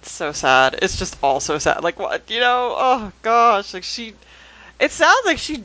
so 0.10 0.32
sad. 0.32 0.80
It's 0.82 0.98
just 0.98 1.18
all 1.22 1.40
so 1.40 1.58
sad. 1.58 1.84
Like 1.84 2.00
what 2.00 2.30
you 2.30 2.40
know? 2.40 2.76
Oh 2.78 3.12
gosh, 3.22 3.74
like 3.74 3.84
she. 3.84 4.14
It 4.80 4.92
sounds 4.92 5.26
like 5.26 5.38
she 5.38 5.64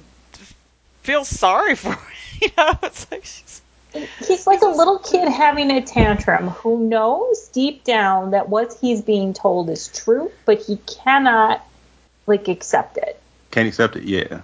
feels 1.03 1.29
sorry 1.29 1.75
for. 1.75 1.91
Him, 1.93 1.99
you 2.43 2.49
know, 2.57 2.79
it's 2.83 3.11
like 3.11 3.25
she's. 3.25 3.63
he's 4.27 4.47
like 4.47 4.61
a 4.63 4.67
little 4.67 4.99
kid 4.99 5.29
having 5.29 5.71
a 5.71 5.81
tantrum 5.81 6.49
who 6.49 6.87
knows 6.89 7.49
deep 7.49 7.83
down 7.85 8.33
that 8.33 8.49
what 8.49 8.77
he's 8.81 9.01
being 9.01 9.33
told 9.33 9.71
is 9.71 9.89
true 9.89 10.31
but 10.45 10.61
he 10.61 10.77
cannot 10.77 11.67
like 12.27 12.49
accept 12.49 12.99
it 12.99 13.19
Can't 13.53 13.67
accept 13.67 13.97
it. 13.97 14.03
Yeah. 14.03 14.43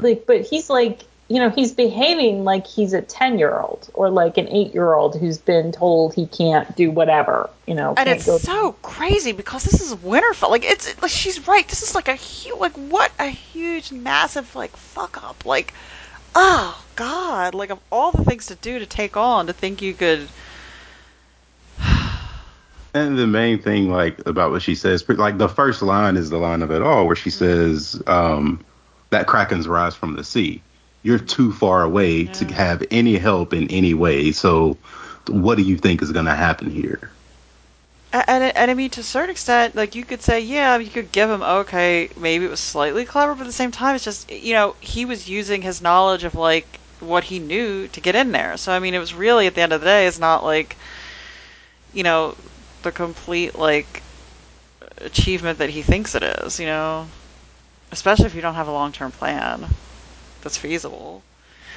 like 0.00 0.26
but 0.26 0.40
he's 0.40 0.68
like 0.68 1.02
you 1.30 1.38
know 1.38 1.48
he's 1.48 1.72
behaving 1.72 2.44
like 2.44 2.66
he's 2.66 2.92
a 2.92 3.00
10 3.00 3.38
year 3.38 3.58
old 3.58 3.88
or 3.94 4.10
like 4.10 4.36
an 4.36 4.48
8 4.48 4.74
year 4.74 4.92
old 4.94 5.18
who's 5.18 5.38
been 5.38 5.70
told 5.72 6.12
he 6.12 6.26
can't 6.26 6.76
do 6.76 6.90
whatever 6.90 7.48
you 7.66 7.74
know 7.74 7.94
And 7.96 8.08
it's 8.08 8.26
go- 8.26 8.36
so 8.38 8.72
crazy 8.82 9.32
because 9.32 9.62
this 9.64 9.80
is 9.80 9.94
Winterfell. 9.94 10.50
Like 10.50 10.64
it's 10.64 11.00
like 11.00 11.10
she's 11.10 11.46
right. 11.46 11.66
This 11.68 11.82
is 11.82 11.94
like 11.94 12.08
a 12.08 12.14
huge, 12.16 12.58
like 12.58 12.72
what 12.72 13.12
a 13.18 13.28
huge, 13.28 13.92
massive 13.92 14.54
like 14.56 14.76
fuck 14.76 15.22
up. 15.22 15.46
Like, 15.46 15.72
oh 16.34 16.82
god. 16.96 17.54
Like 17.54 17.70
of 17.70 17.78
all 17.92 18.10
the 18.12 18.24
things 18.24 18.46
to 18.46 18.56
do 18.56 18.78
to 18.80 18.86
take 18.86 19.16
on, 19.16 19.46
to 19.46 19.52
think 19.52 19.82
you 19.82 19.94
could. 19.94 20.28
And 22.92 23.16
the 23.16 23.28
main 23.28 23.62
thing, 23.62 23.88
like 23.88 24.26
about 24.26 24.50
what 24.50 24.62
she 24.62 24.74
says, 24.74 25.08
like 25.08 25.38
the 25.38 25.48
first 25.48 25.80
line 25.80 26.16
is 26.16 26.28
the 26.28 26.38
line 26.38 26.60
of 26.60 26.72
it 26.72 26.82
all, 26.82 27.06
where 27.06 27.14
she 27.14 27.30
says 27.30 28.02
um, 28.08 28.64
that 29.10 29.28
krakens 29.28 29.68
rise 29.68 29.94
from 29.94 30.16
the 30.16 30.24
sea. 30.24 30.60
You're 31.02 31.18
too 31.18 31.52
far 31.52 31.82
away 31.82 32.26
to 32.28 32.46
have 32.54 32.82
any 32.90 33.16
help 33.16 33.52
in 33.54 33.68
any 33.70 33.94
way. 33.94 34.32
So, 34.32 34.78
what 35.28 35.56
do 35.56 35.62
you 35.62 35.76
think 35.76 36.02
is 36.02 36.12
going 36.12 36.26
to 36.26 36.34
happen 36.34 36.70
here? 36.70 37.12
A- 38.12 38.28
And, 38.30 38.44
and 38.56 38.70
I 38.70 38.74
mean, 38.74 38.90
to 38.90 39.00
a 39.00 39.04
certain 39.04 39.30
extent, 39.30 39.74
like 39.76 39.94
you 39.94 40.04
could 40.04 40.22
say, 40.22 40.40
yeah, 40.40 40.76
you 40.78 40.90
could 40.90 41.12
give 41.12 41.30
him 41.30 41.42
okay, 41.42 42.10
maybe 42.16 42.44
it 42.44 42.50
was 42.50 42.60
slightly 42.60 43.04
clever, 43.04 43.34
but 43.34 43.42
at 43.42 43.46
the 43.46 43.52
same 43.52 43.70
time, 43.72 43.94
it's 43.94 44.04
just 44.04 44.30
you 44.30 44.54
know 44.54 44.76
he 44.80 45.04
was 45.04 45.28
using 45.28 45.62
his 45.62 45.80
knowledge 45.82 46.24
of 46.24 46.34
like 46.34 46.80
what 47.00 47.24
he 47.24 47.38
knew 47.38 47.88
to 47.88 48.00
get 48.00 48.14
in 48.16 48.32
there. 48.32 48.56
So 48.56 48.72
I 48.72 48.78
mean, 48.80 48.94
it 48.94 48.98
was 48.98 49.14
really 49.14 49.46
at 49.46 49.54
the 49.54 49.62
end 49.62 49.72
of 49.72 49.80
the 49.80 49.86
day, 49.86 50.06
it's 50.06 50.18
not 50.18 50.44
like 50.44 50.78
you 51.92 52.02
know, 52.02 52.36
the 52.82 52.92
complete 52.92 53.54
like 53.56 54.04
achievement 54.98 55.58
that 55.58 55.70
he 55.70 55.82
thinks 55.82 56.14
it 56.14 56.22
is, 56.22 56.58
you 56.60 56.66
know. 56.66 57.10
Especially 57.92 58.26
if 58.26 58.34
you 58.34 58.40
don't 58.42 58.54
have 58.54 58.68
a 58.68 58.72
long 58.72 58.92
term 58.92 59.12
plan 59.12 59.76
that's 60.40 60.56
feasible. 60.58 61.24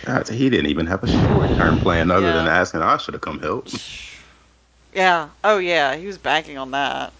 God, 0.05 0.27
he 0.29 0.49
didn't 0.49 0.67
even 0.67 0.87
have 0.87 1.03
a 1.03 1.07
short 1.07 1.53
term 1.53 1.77
plan 1.77 2.11
other 2.11 2.31
Yeah. 2.31 2.33
than 2.33 2.47
asking, 2.47 2.81
I 2.81 2.97
should 2.97 3.13
have 3.13 3.21
come 3.21 3.39
help. 3.39 3.67
Yeah. 4.93 5.29
Oh 5.43 5.57
yeah, 5.57 5.95
he 5.95 6.05
was 6.07 6.17
banking 6.17 6.57
on 6.57 6.71
that. 6.71 7.13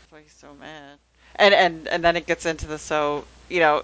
That's 0.00 0.12
why 0.12 0.20
he's 0.22 0.32
so 0.32 0.54
mad. 0.54 0.98
And 1.36 1.54
and 1.54 1.88
and 1.88 2.04
then 2.04 2.16
it 2.16 2.26
gets 2.26 2.44
into 2.46 2.66
the 2.66 2.78
so 2.78 3.26
you 3.48 3.60
know 3.60 3.82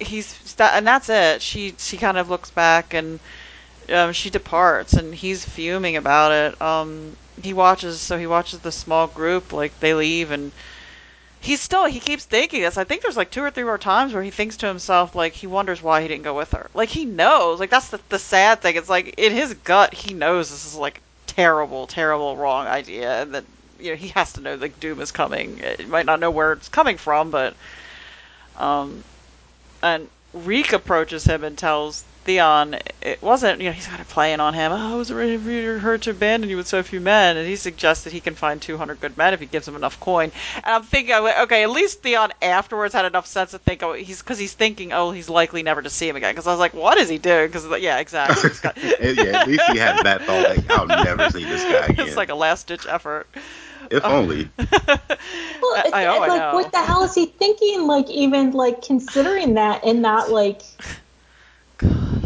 he's 0.00 0.26
st- 0.26 0.72
and 0.74 0.86
that's 0.86 1.08
it. 1.08 1.42
She 1.42 1.74
she 1.78 1.96
kind 1.96 2.16
of 2.18 2.28
looks 2.28 2.50
back 2.50 2.94
and 2.94 3.20
um, 3.92 4.12
she 4.12 4.30
departs 4.30 4.92
and 4.94 5.14
he's 5.14 5.44
fuming 5.44 5.96
about 5.96 6.32
it. 6.32 6.60
Um, 6.60 7.16
he 7.42 7.52
watches 7.52 8.00
so 8.00 8.18
he 8.18 8.26
watches 8.26 8.60
the 8.60 8.72
small 8.72 9.06
group 9.06 9.52
like 9.52 9.78
they 9.80 9.94
leave 9.94 10.30
and 10.30 10.52
he's 11.40 11.60
still 11.60 11.86
he 11.86 12.00
keeps 12.00 12.24
thinking 12.24 12.62
this. 12.62 12.76
I 12.78 12.84
think 12.84 13.02
there's 13.02 13.16
like 13.16 13.30
two 13.30 13.42
or 13.42 13.50
three 13.50 13.64
more 13.64 13.78
times 13.78 14.12
where 14.12 14.22
he 14.22 14.30
thinks 14.30 14.56
to 14.58 14.66
himself 14.66 15.14
like 15.14 15.32
he 15.32 15.46
wonders 15.46 15.82
why 15.82 16.02
he 16.02 16.08
didn't 16.08 16.24
go 16.24 16.34
with 16.34 16.52
her. 16.52 16.68
Like 16.74 16.88
he 16.88 17.04
knows. 17.04 17.60
Like 17.60 17.70
that's 17.70 17.88
the 17.88 18.00
the 18.08 18.18
sad 18.18 18.60
thing. 18.60 18.76
It's 18.76 18.88
like 18.88 19.14
in 19.16 19.32
his 19.32 19.54
gut 19.54 19.94
he 19.94 20.14
knows 20.14 20.50
this 20.50 20.66
is 20.66 20.74
like 20.74 21.00
terrible, 21.26 21.86
terrible 21.86 22.36
wrong 22.36 22.66
idea 22.66 23.22
and 23.22 23.34
that 23.34 23.44
you 23.78 23.90
know 23.90 23.96
he 23.96 24.08
has 24.08 24.32
to 24.34 24.40
know 24.40 24.54
like 24.56 24.80
doom 24.80 25.00
is 25.00 25.12
coming. 25.12 25.60
He 25.78 25.84
might 25.86 26.06
not 26.06 26.20
know 26.20 26.30
where 26.30 26.52
it's 26.52 26.68
coming 26.68 26.96
from, 26.96 27.30
but 27.30 27.54
um 28.56 29.04
and 29.82 30.08
Reek 30.34 30.72
approaches 30.72 31.24
him 31.24 31.44
and 31.44 31.56
tells 31.56 32.04
Theon 32.28 32.76
it 33.00 33.22
wasn't, 33.22 33.58
you 33.58 33.68
know, 33.68 33.72
he's 33.72 33.86
kind 33.86 34.02
of 34.02 34.08
playing 34.10 34.38
on 34.38 34.52
him. 34.52 34.70
Oh, 34.70 34.92
I 34.92 34.96
was 34.96 35.10
ready 35.10 35.38
for 35.38 35.78
her 35.78 35.96
to 35.96 36.10
abandon 36.10 36.50
you 36.50 36.58
with 36.58 36.66
so 36.66 36.82
few 36.82 37.00
men. 37.00 37.38
And 37.38 37.48
he 37.48 37.56
suggests 37.56 38.04
that 38.04 38.12
he 38.12 38.20
can 38.20 38.34
find 38.34 38.60
200 38.60 39.00
good 39.00 39.16
men 39.16 39.32
if 39.32 39.40
he 39.40 39.46
gives 39.46 39.66
him 39.66 39.74
enough 39.76 39.98
coin. 39.98 40.30
And 40.56 40.66
I'm 40.66 40.82
thinking, 40.82 41.14
okay, 41.14 41.62
at 41.62 41.70
least 41.70 42.02
Theon 42.02 42.30
afterwards 42.42 42.92
had 42.92 43.06
enough 43.06 43.26
sense 43.26 43.52
to 43.52 43.58
think, 43.58 43.82
oh, 43.82 43.94
he's, 43.94 44.18
because 44.20 44.38
he's 44.38 44.52
thinking, 44.52 44.92
oh, 44.92 45.10
he's 45.10 45.30
likely 45.30 45.62
never 45.62 45.80
to 45.80 45.88
see 45.88 46.06
him 46.06 46.16
again. 46.16 46.32
Because 46.32 46.46
I 46.46 46.50
was 46.50 46.60
like, 46.60 46.74
what 46.74 46.98
is 46.98 47.08
he 47.08 47.16
doing? 47.16 47.46
Because, 47.46 47.66
yeah, 47.80 47.98
exactly. 47.98 48.50
Got- 48.62 48.76
yeah, 49.00 49.40
at 49.40 49.48
least 49.48 49.62
he 49.72 49.78
had 49.78 50.04
that 50.04 50.22
thought, 50.24 50.50
like, 50.50 50.70
I'll 50.70 50.86
never 50.86 51.30
see 51.30 51.44
this 51.44 51.62
guy 51.62 51.86
again. 51.88 52.08
it's 52.08 52.16
like 52.16 52.28
a 52.28 52.34
last 52.34 52.66
ditch 52.66 52.86
effort. 52.86 53.26
if 53.90 54.04
oh. 54.04 54.18
only. 54.18 54.50
Well, 55.60 55.76
I- 55.76 55.82
it's, 55.86 55.94
I 55.94 56.04
know, 56.04 56.14
I 56.16 56.18
like, 56.28 56.40
know. 56.40 56.54
what 56.54 56.72
the 56.72 56.82
hell 56.82 57.04
is 57.04 57.14
he 57.14 57.26
thinking? 57.26 57.86
Like, 57.86 58.10
even 58.10 58.52
like 58.52 58.82
considering 58.82 59.54
that 59.54 59.82
and 59.82 60.02
not 60.02 60.30
like. 60.30 60.60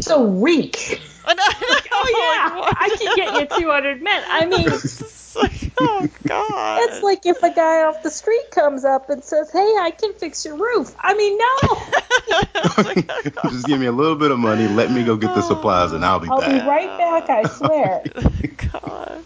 So 0.03 0.25
reek. 0.25 1.01
I 1.25 1.33
know, 1.33 1.43
I 1.47 1.69
know, 1.69 1.79
Oh 1.91 2.09
yeah. 2.17 2.71
I 2.75 2.89
can 2.97 3.13
get 3.13 3.33
you 3.33 3.47
200 3.47 4.01
men. 4.01 4.23
I 4.27 4.45
mean, 4.45 4.71
It's 4.73 5.35
like, 5.35 5.73
oh, 5.77 6.07
God. 6.23 6.83
it's 6.83 7.01
like 7.01 7.25
if 7.25 7.41
a 7.43 7.51
guy 7.51 7.83
off 7.83 8.01
the 8.03 8.09
street 8.09 8.45
comes 8.51 8.85
up 8.85 9.09
and 9.09 9.23
says, 9.23 9.49
"Hey, 9.51 9.59
I 9.59 9.91
can 9.97 10.13
fix 10.19 10.45
your 10.45 10.57
roof." 10.57 10.93
I 10.99 11.13
mean, 11.15 11.37
no. 11.37 11.91
Just 13.49 13.67
give 13.67 13.79
me 13.79 13.85
a 13.87 13.91
little 13.91 14.15
bit 14.15 14.31
of 14.31 14.39
money, 14.39 14.67
let 14.67 14.91
me 14.91 15.03
go 15.03 15.15
get 15.15 15.33
the 15.33 15.41
supplies, 15.41 15.91
and 15.91 16.05
I'll 16.05 16.19
be 16.19 16.29
I'll 16.29 16.39
back. 16.39 16.49
be 16.51 16.59
right 16.59 16.97
back. 16.97 17.29
I 17.29 17.45
swear. 17.45 18.03
God. 18.73 19.25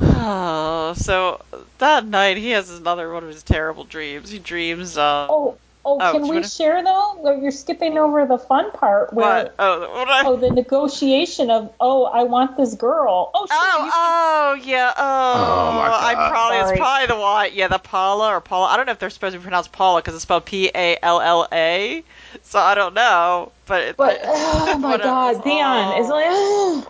Oh, 0.00 0.94
so 0.96 1.40
that 1.78 2.06
night 2.06 2.36
he 2.36 2.50
has 2.50 2.70
another 2.70 3.12
one 3.12 3.22
of 3.24 3.30
his 3.30 3.42
terrible 3.42 3.84
dreams. 3.84 4.30
He 4.30 4.38
dreams. 4.38 4.96
Uh, 4.96 5.26
Oh, 5.28 5.58
oh, 5.84 5.98
Oh, 6.00 6.12
can 6.12 6.22
we 6.22 6.28
wanna- 6.36 6.48
share 6.48 6.82
though? 6.84 7.36
You're 7.40 7.50
skipping 7.50 7.98
over 7.98 8.24
the 8.26 8.38
fun 8.38 8.70
part 8.72 9.12
where. 9.12 9.44
what? 9.44 9.54
Oh, 9.58 9.80
what 9.92 10.08
I- 10.08 10.22
Oh, 10.26 10.36
the 10.36 10.50
negotiation 10.50 11.50
of 11.50 11.72
oh, 11.80 12.04
I 12.04 12.22
want 12.24 12.56
this 12.56 12.74
girl. 12.74 13.30
Oh, 13.34 13.46
sure, 13.46 13.56
Oh, 13.60 13.76
you 13.84 13.90
can- 13.90 13.92
oh, 13.94 14.54
yeah. 14.70 14.92
Oh, 14.96 15.02
Oh, 15.34 15.72
my 15.76 15.88
I 15.88 16.14
God. 16.14 16.30
probably 16.30 16.56
it's 16.58 16.78
probably 16.78 17.06
the 17.06 17.16
one. 17.20 17.50
Yeah, 17.52 17.68
the 17.68 17.78
Paula 17.78 18.28
or 18.34 18.40
Paula. 18.40 18.66
I 18.68 18.76
don't 18.76 18.86
know 18.86 18.92
if 18.92 18.98
they're 18.98 19.10
supposed 19.10 19.32
to 19.34 19.38
be 19.38 19.42
pronounced 19.42 19.72
Paula 19.72 20.00
because 20.00 20.14
it's 20.14 20.22
spelled 20.22 20.44
P 20.44 20.70
A 20.74 20.98
L 21.02 21.20
L 21.20 21.48
A. 21.52 22.04
So 22.42 22.58
I 22.58 22.74
don't 22.74 22.94
know, 22.94 23.52
but 23.66 23.82
it, 23.82 23.96
But 23.96 24.20
oh 24.24 24.78
my 24.78 24.90
whatever. 24.92 25.02
God, 25.10 25.44
Theon 25.44 26.00
is 26.02 26.08
like. 26.08 26.26
Oh. 26.28 26.86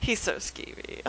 He's 0.00 0.18
so 0.20 0.34
skeevy. 0.36 1.02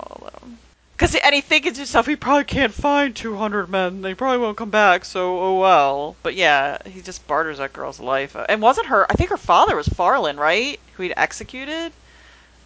All 0.00 0.26
of 0.26 0.40
them. 0.40 0.58
Cause 1.00 1.14
and 1.14 1.34
he 1.34 1.40
thinking 1.40 1.72
to 1.72 1.78
himself, 1.78 2.06
he 2.06 2.14
probably 2.14 2.44
can't 2.44 2.74
find 2.74 3.16
200 3.16 3.70
men. 3.70 4.02
They 4.02 4.12
probably 4.12 4.36
won't 4.36 4.58
come 4.58 4.68
back. 4.68 5.06
So 5.06 5.40
oh 5.40 5.58
well. 5.58 6.14
But 6.22 6.34
yeah, 6.34 6.76
he 6.86 7.00
just 7.00 7.26
barters 7.26 7.56
that 7.56 7.72
girl's 7.72 7.98
life. 7.98 8.36
And 8.50 8.60
wasn't 8.60 8.88
her? 8.88 9.10
I 9.10 9.14
think 9.14 9.30
her 9.30 9.38
father 9.38 9.76
was 9.76 9.88
Farlen, 9.88 10.36
right? 10.36 10.78
Who 10.94 11.04
he'd 11.04 11.14
executed. 11.16 11.92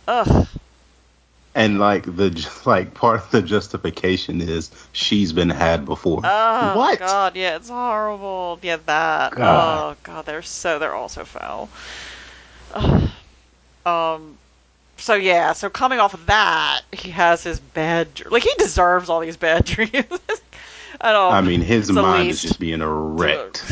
Ugh. 0.09 0.49
And 1.55 1.79
like 1.79 2.07
the 2.07 2.51
like 2.65 2.93
part 2.93 3.21
of 3.21 3.31
the 3.31 3.41
justification 3.41 4.41
is 4.41 4.73
she's 4.91 5.33
been 5.33 5.51
had 5.51 5.85
before. 5.85 6.23
Oh 6.25 6.77
what? 6.77 6.99
God, 6.99 7.37
yeah, 7.37 7.55
it's 7.55 7.69
horrible. 7.69 8.59
Yeah, 8.63 8.79
that. 8.87 9.37
God. 9.37 9.95
Oh 9.95 9.97
God, 10.03 10.27
they're 10.27 10.43
so 10.43 10.81
they're 10.81 10.93
all 10.97 11.09
so 11.09 11.25
foul. 11.25 11.69
Ugh. 12.75 13.11
Um. 13.87 14.39
So 14.97 15.15
yeah, 15.15 15.53
so 15.53 15.69
coming 15.69 15.99
off 15.99 16.15
of 16.15 16.27
that, 16.27 16.83
he 16.93 17.11
has 17.11 17.43
his 17.43 17.61
bad 17.61 18.09
like 18.31 18.43
he 18.43 18.53
deserves 18.59 19.09
all 19.09 19.21
these 19.21 19.37
bad 19.37 19.65
dreams. 19.67 19.93
I 21.01 21.13
don't. 21.13 21.33
I 21.33 21.41
mean, 21.41 21.61
his 21.61 21.91
mind 21.91 22.29
least. 22.29 22.45
is 22.45 22.51
just 22.51 22.61
being 22.61 22.83
wrecked. 22.83 23.65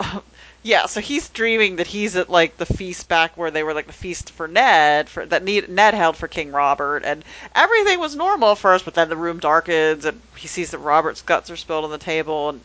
Yeah, 0.66 0.86
so 0.86 1.02
he's 1.02 1.28
dreaming 1.28 1.76
that 1.76 1.86
he's 1.86 2.16
at 2.16 2.30
like 2.30 2.56
the 2.56 2.64
feast 2.64 3.06
back 3.06 3.36
where 3.36 3.50
they 3.50 3.62
were 3.62 3.74
like 3.74 3.86
the 3.86 3.92
feast 3.92 4.30
for 4.30 4.48
Ned 4.48 5.10
for 5.10 5.26
that 5.26 5.44
Ned 5.44 5.68
Ned 5.68 5.92
held 5.92 6.16
for 6.16 6.26
King 6.26 6.52
Robert, 6.52 7.04
and 7.04 7.22
everything 7.54 8.00
was 8.00 8.16
normal 8.16 8.52
at 8.52 8.58
first, 8.58 8.86
but 8.86 8.94
then 8.94 9.10
the 9.10 9.16
room 9.16 9.38
darkens 9.38 10.06
and 10.06 10.22
he 10.36 10.48
sees 10.48 10.70
that 10.70 10.78
Robert's 10.78 11.20
guts 11.20 11.50
are 11.50 11.56
spilled 11.58 11.84
on 11.84 11.90
the 11.90 11.98
table, 11.98 12.48
and 12.48 12.62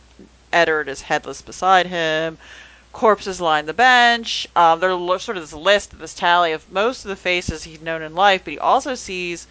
Eddard 0.50 0.88
is 0.88 1.02
headless 1.02 1.42
beside 1.42 1.86
him. 1.88 2.38
Corpses 2.92 3.40
line 3.40 3.66
the 3.66 3.72
bench. 3.72 4.48
Um, 4.56 4.80
there's 4.80 5.22
sort 5.22 5.36
of 5.36 5.44
this 5.44 5.52
list, 5.52 5.98
this 5.98 6.12
tally 6.12 6.52
of 6.52 6.70
most 6.72 7.04
of 7.04 7.08
the 7.08 7.16
faces 7.16 7.62
he'd 7.62 7.82
known 7.82 8.02
in 8.02 8.14
life, 8.16 8.42
but 8.44 8.52
he 8.52 8.58
also 8.58 8.96
sees 8.96 9.46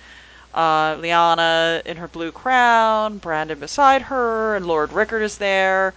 uh, 0.53 0.95
Lyanna 0.95 1.81
in 1.85 1.97
her 1.97 2.07
blue 2.07 2.31
crown, 2.33 3.17
Brandon 3.17 3.57
beside 3.57 4.03
her, 4.03 4.55
and 4.55 4.65
Lord 4.65 4.91
Rickard 4.91 5.21
is 5.21 5.37
there. 5.37 5.93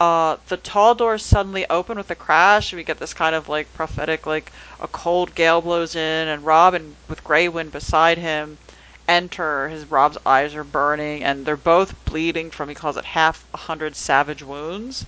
Uh, 0.00 0.36
the 0.48 0.56
tall 0.56 0.94
doors 0.94 1.24
suddenly 1.24 1.64
open 1.70 1.96
with 1.96 2.10
a 2.10 2.14
crash, 2.14 2.72
and 2.72 2.78
we 2.78 2.84
get 2.84 2.98
this 2.98 3.14
kind 3.14 3.34
of 3.34 3.48
like 3.48 3.72
prophetic, 3.74 4.26
like 4.26 4.50
a 4.80 4.88
cold 4.88 5.34
gale 5.34 5.60
blows 5.60 5.94
in, 5.94 6.28
and 6.28 6.44
Robin 6.44 6.96
with 7.08 7.22
Grey 7.22 7.48
Wind 7.48 7.70
beside 7.70 8.18
him 8.18 8.58
enter. 9.06 9.68
His 9.68 9.90
Robb's 9.90 10.18
eyes 10.26 10.54
are 10.54 10.64
burning, 10.64 11.22
and 11.22 11.46
they're 11.46 11.56
both 11.56 12.04
bleeding 12.04 12.50
from 12.50 12.68
he 12.68 12.74
calls 12.74 12.96
it 12.96 13.04
half 13.04 13.44
a 13.54 13.58
hundred 13.58 13.94
savage 13.94 14.42
wounds. 14.42 15.06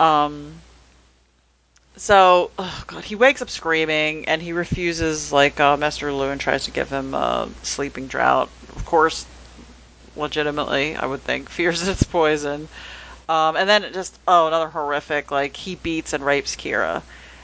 Um. 0.00 0.62
So, 1.98 2.50
oh 2.58 2.84
god, 2.86 3.04
he 3.04 3.16
wakes 3.16 3.42
up 3.42 3.50
screaming, 3.50 4.26
and 4.26 4.40
he 4.40 4.52
refuses. 4.52 5.32
Like 5.32 5.58
uh, 5.60 5.76
Maester 5.76 6.08
Luwin 6.10 6.38
tries 6.38 6.64
to 6.64 6.70
give 6.70 6.90
him 6.90 7.12
a 7.12 7.48
sleeping 7.62 8.06
drought. 8.06 8.48
Of 8.76 8.84
course, 8.84 9.26
legitimately, 10.16 10.96
I 10.96 11.06
would 11.06 11.22
think 11.22 11.48
fears 11.50 11.86
it's 11.86 12.04
poison. 12.04 12.68
Um, 13.28 13.56
and 13.56 13.68
then 13.68 13.84
it 13.84 13.92
just 13.92 14.18
oh 14.26 14.46
another 14.46 14.68
horrific 14.68 15.30
like 15.30 15.56
he 15.56 15.74
beats 15.74 16.12
and 16.12 16.24
rapes 16.24 16.56
Kyra, 16.56 17.02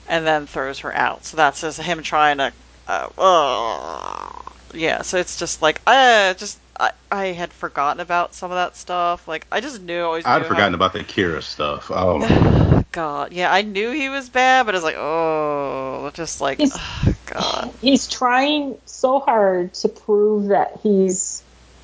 and 0.08 0.26
then 0.26 0.46
throws 0.46 0.78
her 0.80 0.94
out. 0.94 1.24
So 1.24 1.36
that's 1.36 1.60
just 1.60 1.80
him 1.80 2.02
trying 2.02 2.38
to, 2.38 2.52
uh, 2.88 3.08
uh, 3.18 4.30
yeah. 4.72 5.02
So 5.02 5.18
it's 5.18 5.36
just 5.36 5.62
like 5.62 5.80
I 5.86 6.34
just 6.38 6.58
I, 6.78 6.92
I 7.10 7.26
had 7.26 7.52
forgotten 7.52 8.00
about 8.00 8.34
some 8.34 8.50
of 8.50 8.56
that 8.56 8.76
stuff. 8.76 9.28
Like 9.28 9.46
I 9.52 9.60
just 9.60 9.82
knew 9.82 10.02
always. 10.02 10.24
I'd 10.24 10.46
forgotten 10.46 10.72
how, 10.72 10.76
about 10.76 10.92
the 10.92 11.00
Kyra 11.00 11.42
stuff. 11.42 11.90
Oh, 11.92 12.18
God, 12.94 13.32
yeah, 13.32 13.52
I 13.52 13.62
knew 13.62 13.90
he 13.90 14.08
was 14.08 14.28
bad, 14.28 14.66
but 14.66 14.76
it's 14.76 14.84
like 14.84 14.94
oh, 14.96 16.10
just 16.14 16.40
like 16.40 16.58
He's- 16.58 16.78
oh, 16.78 17.14
God, 17.26 17.74
He's 17.80 18.06
trying 18.08 18.76
so 18.86 19.18
hard 19.18 19.74
to 19.74 19.88
prove 19.88 20.48
that 20.48 20.78
he's 20.80 21.42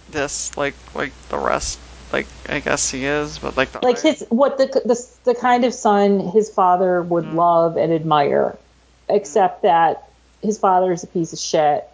this 0.09 0.57
like 0.57 0.75
like 0.95 1.13
the 1.29 1.37
rest. 1.39 1.81
Like 2.13 2.29
I 2.49 2.61
guess 2.61 2.91
he 2.91 3.05
is, 3.05 3.41
but 3.41 3.57
like 3.57 3.73
the 3.73 3.81
like 3.85 4.01
his 4.01 4.25
what 4.29 4.59
the 4.59 4.67
the, 4.67 5.07
the 5.25 5.35
kind 5.35 5.65
of 5.65 5.75
son 5.75 6.21
his 6.21 6.49
father 6.49 7.03
would 7.03 7.25
Mm. 7.25 7.35
love 7.35 7.77
and 7.77 7.93
admire, 7.93 8.57
except 9.09 9.63
that 9.63 10.05
his 10.43 10.59
father 10.59 10.93
is 10.93 11.03
a 11.03 11.09
piece 11.09 11.33
of 11.33 11.41
shit. 11.41 11.85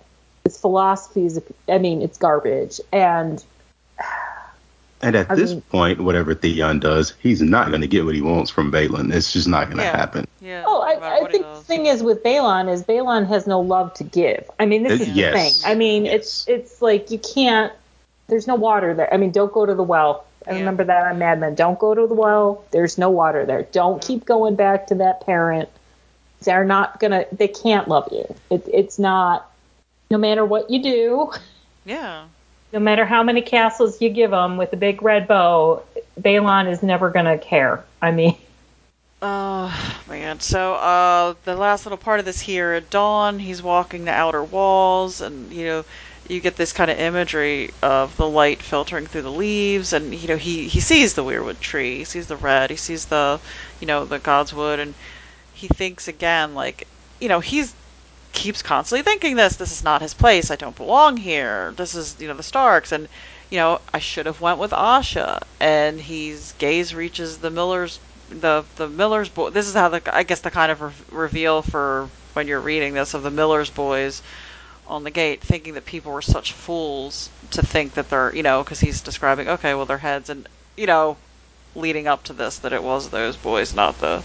His 0.45 0.59
philosophy 0.59 1.25
is, 1.25 1.39
a, 1.39 1.43
I 1.73 1.79
mean, 1.79 2.03
it's 2.03 2.19
garbage. 2.19 2.81
And 2.93 3.43
and 5.03 5.15
at 5.17 5.31
I 5.31 5.35
this 5.35 5.51
mean- 5.53 5.61
point, 5.63 6.01
whatever 6.01 6.35
Theon 6.35 6.81
does, 6.81 7.15
he's 7.21 7.43
not 7.43 7.69
going 7.69 7.81
to 7.83 7.87
get 7.87 8.05
what 8.05 8.15
he 8.15 8.23
wants 8.23 8.51
from 8.51 8.73
Balon. 8.73 9.13
It's 9.13 9.33
just 9.33 9.47
not 9.49 9.67
going 9.67 9.79
to 9.79 9.85
Yeah. 9.85 9.97
happen. 9.97 10.27
yeah. 10.41 10.65
oh, 10.67 10.81
no 10.99 11.05
I, 11.07 11.19
I 11.27 11.31
think 11.31 11.45
the 11.45 11.61
thing 11.63 11.87
is 11.87 12.03
with 12.03 12.23
Balon 12.23 12.71
is 12.73 12.83
Balon 12.83 13.27
has 13.29 13.47
no 13.47 13.61
love 13.61 13.93
to 13.95 14.05
give. 14.05 14.49
I 14.59 14.67
mean, 14.67 14.83
this 14.85 15.01
Uh, 15.01 15.05
is 15.05 15.15
the 15.15 15.23
thing. 15.33 15.53
I 15.65 15.75
mean, 15.75 16.05
Yes. 16.07 16.15
it's 16.15 16.49
it's 16.49 16.83
like 16.83 17.11
you 17.11 17.19
can't. 17.19 17.73
There's 18.29 18.47
no 18.47 18.55
water 18.57 18.95
there. 18.95 19.13
I 19.13 19.19
mean, 19.19 19.31
don't 19.31 19.53
go 19.53 19.67
to 19.67 19.75
the 19.75 19.83
well. 19.83 20.25
I 20.49 20.53
Yeah. 20.53 20.59
remember 20.61 20.85
that 20.85 21.07
on 21.07 21.19
Mad 21.19 21.41
Men. 21.41 21.55
Don't 21.55 21.79
go 21.79 21.95
to 21.95 22.07
the 22.07 22.15
well. 22.15 22.65
There's 22.71 22.97
no 22.99 23.11
water 23.11 23.45
there. 23.45 23.63
Don't 23.73 24.01
keep 24.03 24.25
going 24.25 24.55
back 24.57 24.87
to 24.89 24.95
that 24.97 25.25
parent. 25.27 25.69
They're 26.43 26.65
not 26.65 27.01
gonna. 27.01 27.25
They 27.33 27.49
can't 27.49 27.89
love 27.89 28.09
you. 28.13 28.25
It, 28.51 28.67
it's 28.73 28.99
not. 28.99 29.51
No 30.11 30.19
matter 30.19 30.45
what 30.45 30.71
you 30.71 30.83
do, 30.83 31.31
Yeah. 31.85 32.25
No 32.73 32.81
matter 32.81 33.05
how 33.05 33.23
many 33.23 33.43
castles 33.43 34.01
you 34.01 34.11
give 34.11 34.33
him 34.33 34.57
with 34.57 34.73
a 34.73 34.77
big 34.77 35.03
red 35.03 35.27
bow, 35.29 35.83
Balon 36.21 36.71
is 36.71 36.83
never 36.83 37.11
gonna 37.11 37.39
care. 37.39 37.85
I 38.03 38.11
mean, 38.13 38.37
Oh 39.23 40.03
man. 40.07 40.41
So 40.41 40.75
uh 40.75 41.35
the 41.45 41.57
last 41.57 41.87
little 41.87 41.99
part 41.99 42.21
of 42.21 42.27
this 42.27 42.41
here 42.41 42.73
at 42.73 42.91
dawn, 42.91 43.39
he's 43.39 43.63
walking 43.63 44.05
the 44.05 44.13
outer 44.13 44.45
walls 44.45 45.21
and 45.21 45.53
you 45.53 45.65
know, 45.67 45.85
you 46.29 46.41
get 46.41 46.57
this 46.57 46.73
kind 46.73 46.91
of 46.91 46.99
imagery 46.99 47.71
of 47.83 48.17
the 48.17 48.29
light 48.29 48.63
filtering 48.63 49.07
through 49.07 49.23
the 49.23 49.33
leaves 49.33 49.93
and 49.93 50.15
you 50.15 50.29
know, 50.29 50.37
he 50.37 50.69
he 50.69 50.81
sees 50.81 51.15
the 51.15 51.25
weirwood 51.25 51.61
tree, 51.61 51.99
he 51.99 52.05
sees 52.05 52.27
the 52.27 52.37
red, 52.37 52.71
he 52.71 52.77
sees 52.77 53.07
the 53.07 53.41
you 53.81 53.87
know, 53.87 54.05
the 54.05 54.19
god's 54.19 54.53
wood 54.53 54.79
and 54.81 54.95
he 55.53 55.69
thinks 55.69 56.09
again 56.09 56.55
like 56.55 56.89
you 57.21 57.29
know, 57.29 57.41
he's 57.41 57.75
keeps 58.37 58.63
constantly 58.63 59.03
thinking 59.03 59.35
this, 59.35 59.57
this 59.57 59.73
is 59.73 59.83
not 59.83 60.03
his 60.03 60.15
place, 60.15 60.51
I 60.51 60.57
don't 60.57 60.77
belong 60.77 61.17
here. 61.17 61.73
This 61.77 61.95
is, 61.95 62.17
you 62.21 62.29
know, 62.29 62.35
the 62.35 62.43
Starks 62.43 62.93
and 62.93 63.09
you 63.51 63.59
know, 63.59 63.81
I 63.95 63.99
should 63.99 64.27
have 64.27 64.41
went 64.41 64.59
with 64.59 64.73
Asha 64.73 65.41
and 65.61 66.01
his 66.01 66.53
gaze 66.59 66.95
reaches 66.95 67.39
the 67.39 67.51
miller's 67.51 67.99
the 68.29 68.65
the 68.77 68.89
Miller's 68.89 69.29
boy. 69.29 69.51
This 69.51 69.67
is 69.69 69.75
how 69.75 69.89
the 69.89 70.03
I 70.15 70.23
guess 70.23 70.41
the 70.41 70.51
kind 70.51 70.71
of 70.71 70.81
re- 70.83 70.93
reveal 71.11 71.63
for 71.63 72.09
when 72.35 72.47
you're 72.49 72.61
reading 72.61 72.95
this 72.95 73.15
of 73.15 73.23
the 73.23 73.31
Miller's 73.31 73.71
boys 73.71 74.21
on 74.87 75.05
the 75.05 75.11
gate, 75.11 75.41
thinking 75.43 75.75
that 75.75 75.87
people 75.87 76.13
were 76.13 76.23
such 76.23 76.53
fools 76.53 77.31
to 77.51 77.63
think 77.63 77.95
that 77.95 78.11
they're 78.11 78.35
you 78.35 78.43
know 78.43 78.63
because 78.63 78.81
he's 78.81 79.01
describing 79.01 79.49
okay 79.49 79.75
well 79.75 79.87
their 79.87 79.99
heads 79.99 80.29
and 80.29 80.49
you 80.77 80.87
know 80.87 81.17
leading 81.75 82.07
up 82.07 82.25
to 82.25 82.33
this 82.33 82.59
that 82.59 82.73
it 82.73 82.83
was 82.83 83.11
those 83.11 83.37
boys 83.37 83.75
not 83.75 83.99
the 84.01 84.23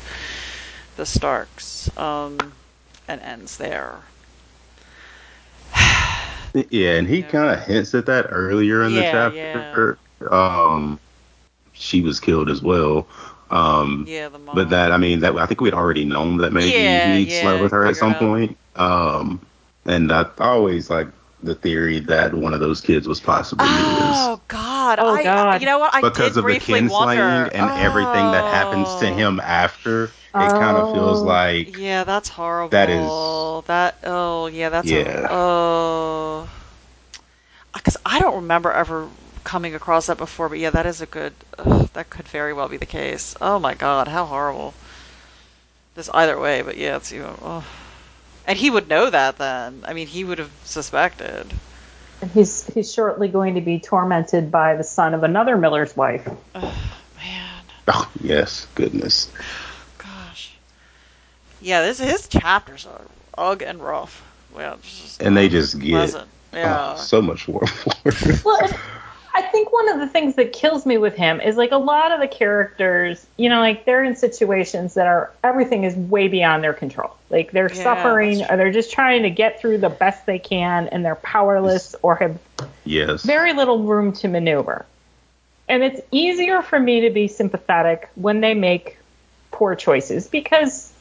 the 0.97 1.06
Starks 1.06 1.89
um 1.97 2.38
and 3.12 3.21
ends 3.21 3.58
there. 3.58 4.04
Yeah, 6.69 6.93
and 6.97 7.08
he 7.08 7.24
Yeah. 7.24 7.34
kind 7.34 7.50
of 7.52 7.63
hints 7.65 7.93
at 7.95 8.06
that 8.08 8.28
earlier 8.30 8.84
in 8.84 8.95
the 8.95 9.04
Yeah, 9.04 9.41
chapter. 9.43 10.00
Um, 10.30 11.00
she 11.74 12.02
was 12.02 12.19
killed 12.19 12.50
as 12.50 12.62
well. 12.62 13.08
Um, 13.50 14.10
Yeah, 14.10 14.30
the 14.30 14.39
mom. 14.39 14.54
but 14.54 14.69
that 14.69 14.91
I 14.91 14.97
mean 14.97 15.19
that 15.21 15.36
I 15.38 15.45
think 15.45 15.62
we'd 15.62 15.74
already 15.74 16.06
known 16.06 16.38
that 16.38 16.54
maybe 16.54 17.00
Yeah, 17.00 17.00
he 17.00 17.28
yeah, 17.28 17.30
slept 17.30 17.62
with 17.62 17.71
her 17.71 17.86
at 17.88 17.95
some 17.97 18.15
point. 18.15 18.58
Um, 18.76 19.45
and 19.86 20.12
I 20.12 20.26
always 20.39 20.89
like 20.89 21.08
the 21.41 21.56
theory 21.56 22.00
that 22.02 22.34
one 22.34 22.54
of 22.54 22.60
those 22.60 22.82
kids 22.82 23.08
was 23.08 23.19
possibly 23.19 23.86
Oh 23.97 24.41
God! 24.47 24.71
Oh, 24.99 25.13
I, 25.15 25.23
God. 25.23 25.62
You 25.62 25.67
know 25.67 25.80
what? 25.80 25.93
I 25.93 26.01
because 26.01 26.17
did 26.17 26.27
of 26.30 26.34
the 26.36 26.41
briefly 26.43 26.82
kinslaying 26.82 26.89
wonder. 26.91 27.49
and 27.54 27.80
everything 27.80 28.32
that 28.32 28.54
happens 28.54 28.88
to 29.01 29.10
Oh. 29.10 29.13
him 29.13 29.39
after. 29.39 30.06
It 30.06 30.12
kind 30.34 30.77
of 30.77 30.93
feels 30.93 31.19
Oh. 31.21 31.25
like 31.25 31.77
Yeah, 31.77 32.04
that's 32.06 32.30
horrible. 32.30 32.69
That 32.69 32.89
is- 32.89 33.67
that. 33.67 33.95
Oh, 34.06 34.47
yeah, 34.47 34.69
that's 34.69 34.88
Yeah. 34.88 35.27
A, 35.27 35.27
oh, 35.30 36.47
because 37.73 37.97
I 38.06 38.19
don't 38.19 38.36
remember 38.36 38.71
ever 38.71 39.08
coming 39.43 39.75
across 39.75 40.06
that 40.08 40.17
before. 40.17 40.47
But 40.49 40.60
yeah, 40.60 40.69
that 40.69 40.86
is 40.86 41.01
a 41.01 41.06
good. 41.06 41.34
ugh, 41.58 41.89
that 41.93 42.10
could 42.10 42.27
very 42.27 42.54
well 42.54 42.67
be 42.69 42.77
the 42.77 42.86
case. 42.86 43.36
Oh 43.41 43.60
my 43.60 43.73
God, 43.73 44.08
how 44.08 44.25
horrible. 44.25 44.73
This 45.95 46.10
either 46.13 46.39
way, 46.39 46.62
but 46.62 46.77
yeah, 46.77 46.95
it's 46.95 47.12
you. 47.12 47.21
Know, 47.23 47.36
oh. 47.43 47.63
And 48.47 48.58
he 48.58 48.69
would 48.69 48.88
know 48.88 49.10
that 49.10 49.38
then. 49.38 49.84
I 49.86 49.93
mean, 49.93 50.08
he 50.08 50.23
would 50.23 50.39
have 50.39 50.49
suspected. 50.63 51.54
And 52.22 52.32
he's 52.32 52.66
he's 52.68 52.94
shortly 52.94 53.28
going 53.28 53.56
to 53.56 53.62
be 53.62 53.80
tormented 53.80 54.52
by 54.52 54.76
the 54.76 54.84
son 54.84 55.14
of 55.14 55.24
another 55.24 55.58
Miller's 55.58 55.96
wife. 55.96 56.28
Oh, 56.56 56.94
man, 57.18 57.64
oh 57.88 58.12
yes, 58.22 58.68
goodness. 58.76 59.32
gosh. 59.98 60.56
Yeah, 61.62 61.82
this 61.82 62.00
his 62.00 62.28
chapters 62.28 62.86
are 62.86 63.02
ugh 63.38 63.62
and 63.62 63.82
rough. 63.82 64.24
Well, 64.54 64.78
just 64.82 65.22
And 65.22 65.36
they 65.36 65.50
just 65.50 65.80
get. 65.80 66.26
Yeah. 66.54 66.94
oh, 66.94 66.98
so 66.98 67.22
much 67.22 67.48
more 67.48 67.66
for. 67.66 68.34
Well, 68.44 68.60
and 68.62 68.78
I 69.34 69.44
think 69.44 69.72
one 69.72 69.89
of 69.89 70.00
the 70.00 70.08
things 70.08 70.36
that 70.36 70.52
kills 70.52 70.86
me 70.86 70.98
with 70.98 71.15
him 71.15 71.39
is 71.39 71.56
like 71.56 71.72
a 71.72 71.78
lot 71.78 72.12
of 72.12 72.20
the 72.20 72.28
characters, 72.28 73.26
you 73.38 73.50
know, 73.50 73.60
like 73.60 73.86
they're 73.86 74.04
in 74.04 74.15
situations 74.15 74.96
that 74.96 75.08
are 75.08 75.32
everything 75.44 75.86
is 75.86 75.96
way 75.96 76.28
beyond 76.28 76.63
their 76.63 76.74
control. 76.74 77.15
Like 77.30 77.52
they're 77.52 77.72
Yeah, 77.74 77.84
suffering 77.84 78.44
or 78.44 78.58
they're 78.58 78.72
just 78.72 78.91
trying 78.91 79.24
to 79.24 79.30
get 79.30 79.62
through 79.62 79.78
the 79.78 79.89
best 79.89 80.26
they 80.26 80.39
can 80.39 80.89
and 80.89 81.06
they're 81.06 81.15
powerless 81.15 81.96
or 82.02 82.15
have 82.15 82.39
yes. 82.84 83.24
very 83.24 83.54
little 83.54 83.84
room 83.84 84.12
to 84.13 84.28
maneuver. 84.28 84.86
And 85.70 85.84
it's 85.84 86.02
easier 86.12 86.62
for 86.62 86.78
me 86.78 87.02
to 87.02 87.10
be 87.10 87.30
sympathetic 87.30 88.10
when 88.15 88.41
they 88.41 88.54
make 88.54 88.98
poor 89.52 89.76
choices 89.76 90.28
because 90.28 90.91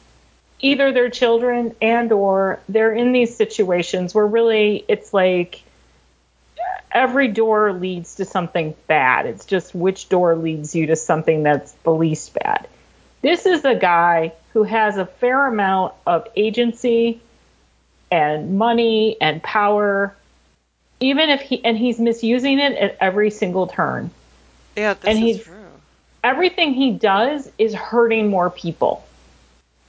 either 0.61 0.93
they're 0.93 1.09
children 1.09 1.75
and 1.81 2.11
or 2.11 2.59
they're 2.69 2.93
in 2.93 3.11
these 3.11 3.35
situations 3.35 4.15
where 4.15 4.25
really 4.25 4.85
it's 4.87 5.13
like 5.13 5.63
every 6.93 7.27
door 7.29 7.73
leads 7.73 8.15
to 8.15 8.25
something 8.25 8.75
bad. 8.87 9.25
It's 9.25 9.45
just 9.45 9.73
which 9.73 10.09
door 10.09 10.35
leads 10.35 10.75
you 10.75 10.87
to 10.87 10.95
something 10.95 11.43
that's 11.43 11.71
the 11.83 11.91
least 11.91 12.33
bad. 12.33 12.67
This 13.21 13.45
is 13.45 13.63
a 13.65 13.75
guy 13.75 14.33
who 14.53 14.63
has 14.63 14.97
a 14.97 15.05
fair 15.05 15.45
amount 15.47 15.93
of 16.05 16.27
agency 16.35 17.21
and 18.11 18.57
money 18.57 19.17
and 19.21 19.41
power 19.41 20.15
even 20.99 21.29
if 21.29 21.41
he 21.41 21.63
and 21.65 21.77
he's 21.77 21.99
misusing 21.99 22.59
it 22.59 22.73
at 22.73 22.97
every 23.01 23.31
single 23.31 23.65
turn. 23.67 24.11
Yeah, 24.75 24.93
this 24.93 25.03
and 25.05 25.17
is 25.17 25.23
he's- 25.23 25.43
true. 25.43 25.55
Everything 26.23 26.73
he 26.75 26.91
does 26.91 27.51
is 27.57 27.73
hurting 27.73 28.29
more 28.29 28.51
people. 28.51 29.03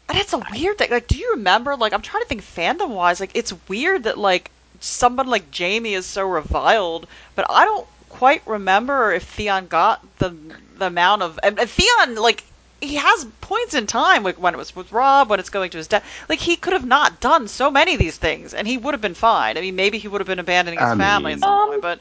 And 0.08 0.16
it's 0.18 0.32
a 0.32 0.42
weird 0.50 0.78
thing. 0.78 0.90
Like, 0.90 1.06
do 1.06 1.18
you 1.18 1.32
remember? 1.32 1.76
Like, 1.76 1.92
I'm 1.92 2.00
trying 2.00 2.22
to 2.22 2.28
think 2.28 2.40
fandom 2.42 2.88
wise. 2.90 3.20
Like, 3.20 3.32
it's 3.34 3.52
weird 3.68 4.04
that 4.04 4.16
like 4.16 4.50
someone 4.82 5.28
like 5.28 5.54
Jaime 5.56 5.94
is 5.94 6.04
so 6.06 6.26
reviled, 6.26 7.06
but 7.34 7.46
I 7.48 7.64
don't 7.64 7.86
quite 8.08 8.42
remember 8.46 9.12
if 9.12 9.22
Theon 9.24 9.66
got 9.68 10.04
the 10.18 10.30
the 10.76 10.86
amount 10.86 11.22
of 11.22 11.38
and, 11.42 11.58
and 11.58 11.70
Theon 11.70 12.16
like 12.16 12.44
he 12.80 12.96
has 12.96 13.24
points 13.40 13.74
in 13.74 13.86
time 13.86 14.24
like 14.24 14.40
when 14.40 14.54
it 14.54 14.56
was 14.56 14.74
with 14.74 14.90
Robb, 14.92 15.30
when 15.30 15.38
it's 15.40 15.50
going 15.50 15.70
to 15.70 15.78
his 15.78 15.86
death. 15.86 16.04
Like 16.28 16.40
he 16.40 16.56
could 16.56 16.72
have 16.72 16.84
not 16.84 17.20
done 17.20 17.46
so 17.48 17.70
many 17.70 17.94
of 17.94 18.00
these 18.00 18.16
things, 18.16 18.52
and 18.54 18.66
he 18.66 18.76
would 18.76 18.92
have 18.92 19.00
been 19.00 19.14
fine. 19.14 19.56
I 19.56 19.60
mean, 19.60 19.76
maybe 19.76 19.98
he 19.98 20.08
would 20.08 20.20
have 20.20 20.26
been 20.28 20.40
abandoning 20.40 20.80
his 20.80 20.88
I 20.88 20.96
family 20.96 21.30
mean- 21.34 21.42
at 21.42 21.46
some 21.46 21.50
Um, 21.52 21.68
point, 21.70 21.82
but 21.82 22.00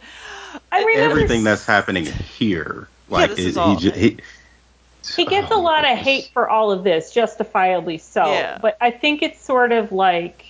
I 0.72 0.84
remember 0.84 1.12
Everything 1.12 1.44
that's 1.44 1.66
happening 1.66 2.06
here, 2.06 2.88
like 3.10 3.30
this 3.30 3.40
it, 3.40 3.46
is 3.46 3.54
he, 3.56 3.60
all- 3.62 3.76
ju- 3.76 3.92
he 3.92 4.18
he 5.16 5.26
gets 5.26 5.50
a 5.52 5.56
oh, 5.56 5.62
lot 5.62 5.84
of 5.84 5.98
hate 5.98 6.30
for 6.34 6.50
all 6.50 6.72
of 6.72 6.84
this, 6.84 7.12
justifiably 7.14 7.98
so. 7.98 8.26
Yeah. 8.26 8.58
But 8.62 8.78
I 8.82 8.92
think 8.92 9.22
it's 9.24 9.42
sort 9.44 9.72
of 9.72 9.92
like 9.92 10.46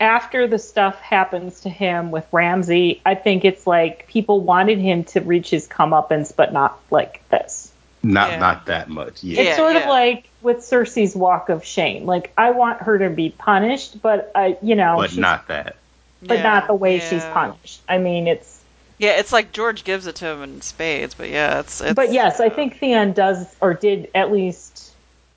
after 0.00 0.46
the 0.46 0.58
stuff 0.58 0.98
happens 1.00 1.60
to 1.60 1.68
him 1.68 2.10
with 2.10 2.26
Ramsay, 2.32 3.02
I 3.04 3.14
think 3.14 3.44
it's 3.44 3.66
like 3.66 4.06
people 4.08 4.40
wanted 4.40 4.78
him 4.78 5.04
to 5.04 5.20
reach 5.20 5.50
his 5.50 5.68
comeuppance, 5.68 6.34
but 6.34 6.52
not 6.52 6.80
like 6.90 7.20
this. 7.28 7.70
Not 8.02 8.30
Yeah. 8.30 8.38
not 8.38 8.66
that 8.66 8.88
much. 8.88 9.22
Yeah. 9.22 9.40
It's 9.40 9.48
Yeah, 9.50 9.56
sort 9.56 9.76
of 9.76 9.84
like 9.84 10.28
with 10.40 10.58
Cersei's 10.58 11.14
walk 11.14 11.50
of 11.50 11.64
shame. 11.64 12.06
Like 12.06 12.32
I 12.38 12.52
want 12.52 12.80
her 12.80 12.98
to 12.98 13.10
be 13.10 13.28
punished, 13.30 14.00
but 14.00 14.32
I, 14.34 14.56
you 14.62 14.74
know, 14.74 14.96
but 14.96 15.10
she's- 15.10 15.20
not 15.20 15.48
that. 15.48 15.76
but 16.22 16.38
yeah, 16.38 16.42
not 16.42 16.66
the 16.66 16.74
way 16.74 16.98
she's 16.98 17.24
punished. 17.24 17.80
I 17.88 17.98
mean, 17.98 18.26
it's 18.26 18.58
Yeah, 18.98 19.18
it's 19.18 19.32
like 19.32 19.52
George 19.52 19.84
gives 19.84 20.06
it 20.06 20.16
to 20.16 20.26
him 20.26 20.42
in 20.42 20.60
spades, 20.62 21.14
but 21.14 21.28
yeah, 21.28 21.60
it's. 21.60 21.80
it's 21.82 21.94
but 21.94 22.10
yes, 22.12 22.40
I 22.40 22.46
uh, 22.46 22.54
think 22.54 22.78
Theon 22.78 23.12
does 23.12 23.46
or 23.60 23.74
did 23.74 24.08
at 24.14 24.32
least 24.32 24.92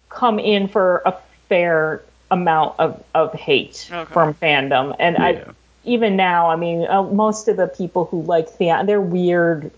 come 0.09 0.39
in 0.39 0.67
for 0.69 1.01
a 1.05 1.15
fair 1.49 2.01
amount 2.33 2.79
of, 2.79 3.03
of 3.13 3.33
hate 3.33 3.89
Okay. 3.91 4.13
from 4.13 4.33
fandom, 4.35 4.95
and 4.99 5.17
I 5.17 5.43
even 5.85 6.15
now, 6.15 6.49
I 6.49 6.55
mean, 6.55 6.87
uh, 6.87 7.03
most 7.03 7.47
of 7.47 7.57
the 7.57 7.67
people 7.67 8.05
who 8.05 8.21
like 8.23 8.49
Theon, 8.49 8.85
they're 8.85 9.01
weird, 9.01 9.71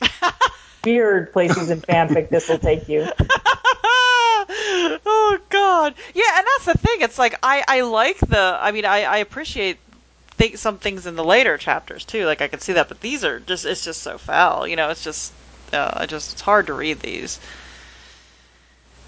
weird 0.84 1.32
places 1.32 1.70
in 1.70 1.80
fanfic 1.80 2.28
this 2.28 2.48
will 2.48 2.58
take 2.58 2.88
you. 2.88 3.08
oh 4.48 5.38
god. 5.48 5.94
Yeah 6.14 6.24
and 6.36 6.46
that's 6.46 6.66
the 6.66 6.78
thing. 6.78 7.00
It's 7.00 7.18
like 7.18 7.38
i 7.42 7.64
i 7.66 7.80
like 7.80 8.18
the 8.18 8.58
i 8.60 8.70
mean 8.70 8.84
i 8.84 9.02
i 9.02 9.16
appreciate 9.18 9.78
think 10.30 10.58
some 10.58 10.78
things 10.78 11.06
in 11.06 11.16
the 11.16 11.24
later 11.24 11.56
chapters 11.56 12.04
too. 12.04 12.26
Like 12.26 12.42
i 12.42 12.48
can 12.48 12.60
see 12.60 12.74
that 12.74 12.88
but 12.88 13.00
these 13.00 13.24
are 13.24 13.40
just 13.40 13.64
it's 13.64 13.84
just 13.84 14.02
so 14.02 14.18
foul. 14.18 14.66
You 14.68 14.76
know 14.76 14.90
it's 14.90 15.02
just 15.02 15.32
uh, 15.72 15.90
i 15.94 16.06
just 16.06 16.32
it's 16.34 16.42
hard 16.42 16.66
to 16.66 16.74
read 16.74 17.00
these. 17.00 17.40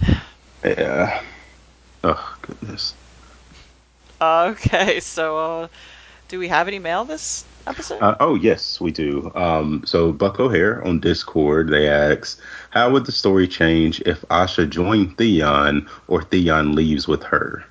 Yeah. 0.65 1.23
Oh 2.05 2.37
goodness. 2.43 2.95
okay 4.21 5.01
so 5.01 5.39
uh 5.39 5.69
do 6.29 6.39
we 6.39 6.49
have 6.49 6.69
any 6.69 6.79
mail 6.79 7.05
this 7.05 7.45
episode 7.67 8.01
Uh, 8.03 8.17
oh 8.21 8.35
yes, 8.35 8.81
we 8.81 8.91
do. 8.91 9.31
Um, 9.35 9.83
so 9.87 10.13
Buck 10.13 10.41
O'Hare 10.41 10.85
on 10.87 11.01
Discord, 11.01 11.69
they 11.69 11.89
ask, 11.89 12.41
how 12.71 12.91
would 12.91 13.07
the 13.07 13.13
story 13.13 13.47
change 13.49 14.01
if 14.03 14.23
Asha 14.29 14.69
joined 14.69 15.17
Theon 15.17 15.89
or 16.07 16.23
Theon 16.23 16.75
leaves 16.75 17.07
with 17.07 17.23
her? 17.25 17.65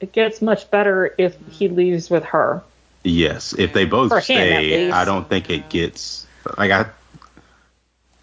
It 0.00 0.12
gets 0.12 0.42
much 0.42 0.70
better 0.70 1.14
if 1.18 1.36
he 1.50 1.68
leaves 1.68 2.10
with 2.10 2.24
her. 2.24 2.62
Yes, 3.04 3.52
if 3.58 3.72
they 3.72 3.84
both 3.84 4.10
For 4.10 4.20
stay, 4.20 4.84
least. 4.86 4.96
I 4.96 5.04
don't 5.04 5.28
think 5.28 5.50
it 5.50 5.68
gets 5.70 6.26
like 6.58 6.70
I. 6.70 6.86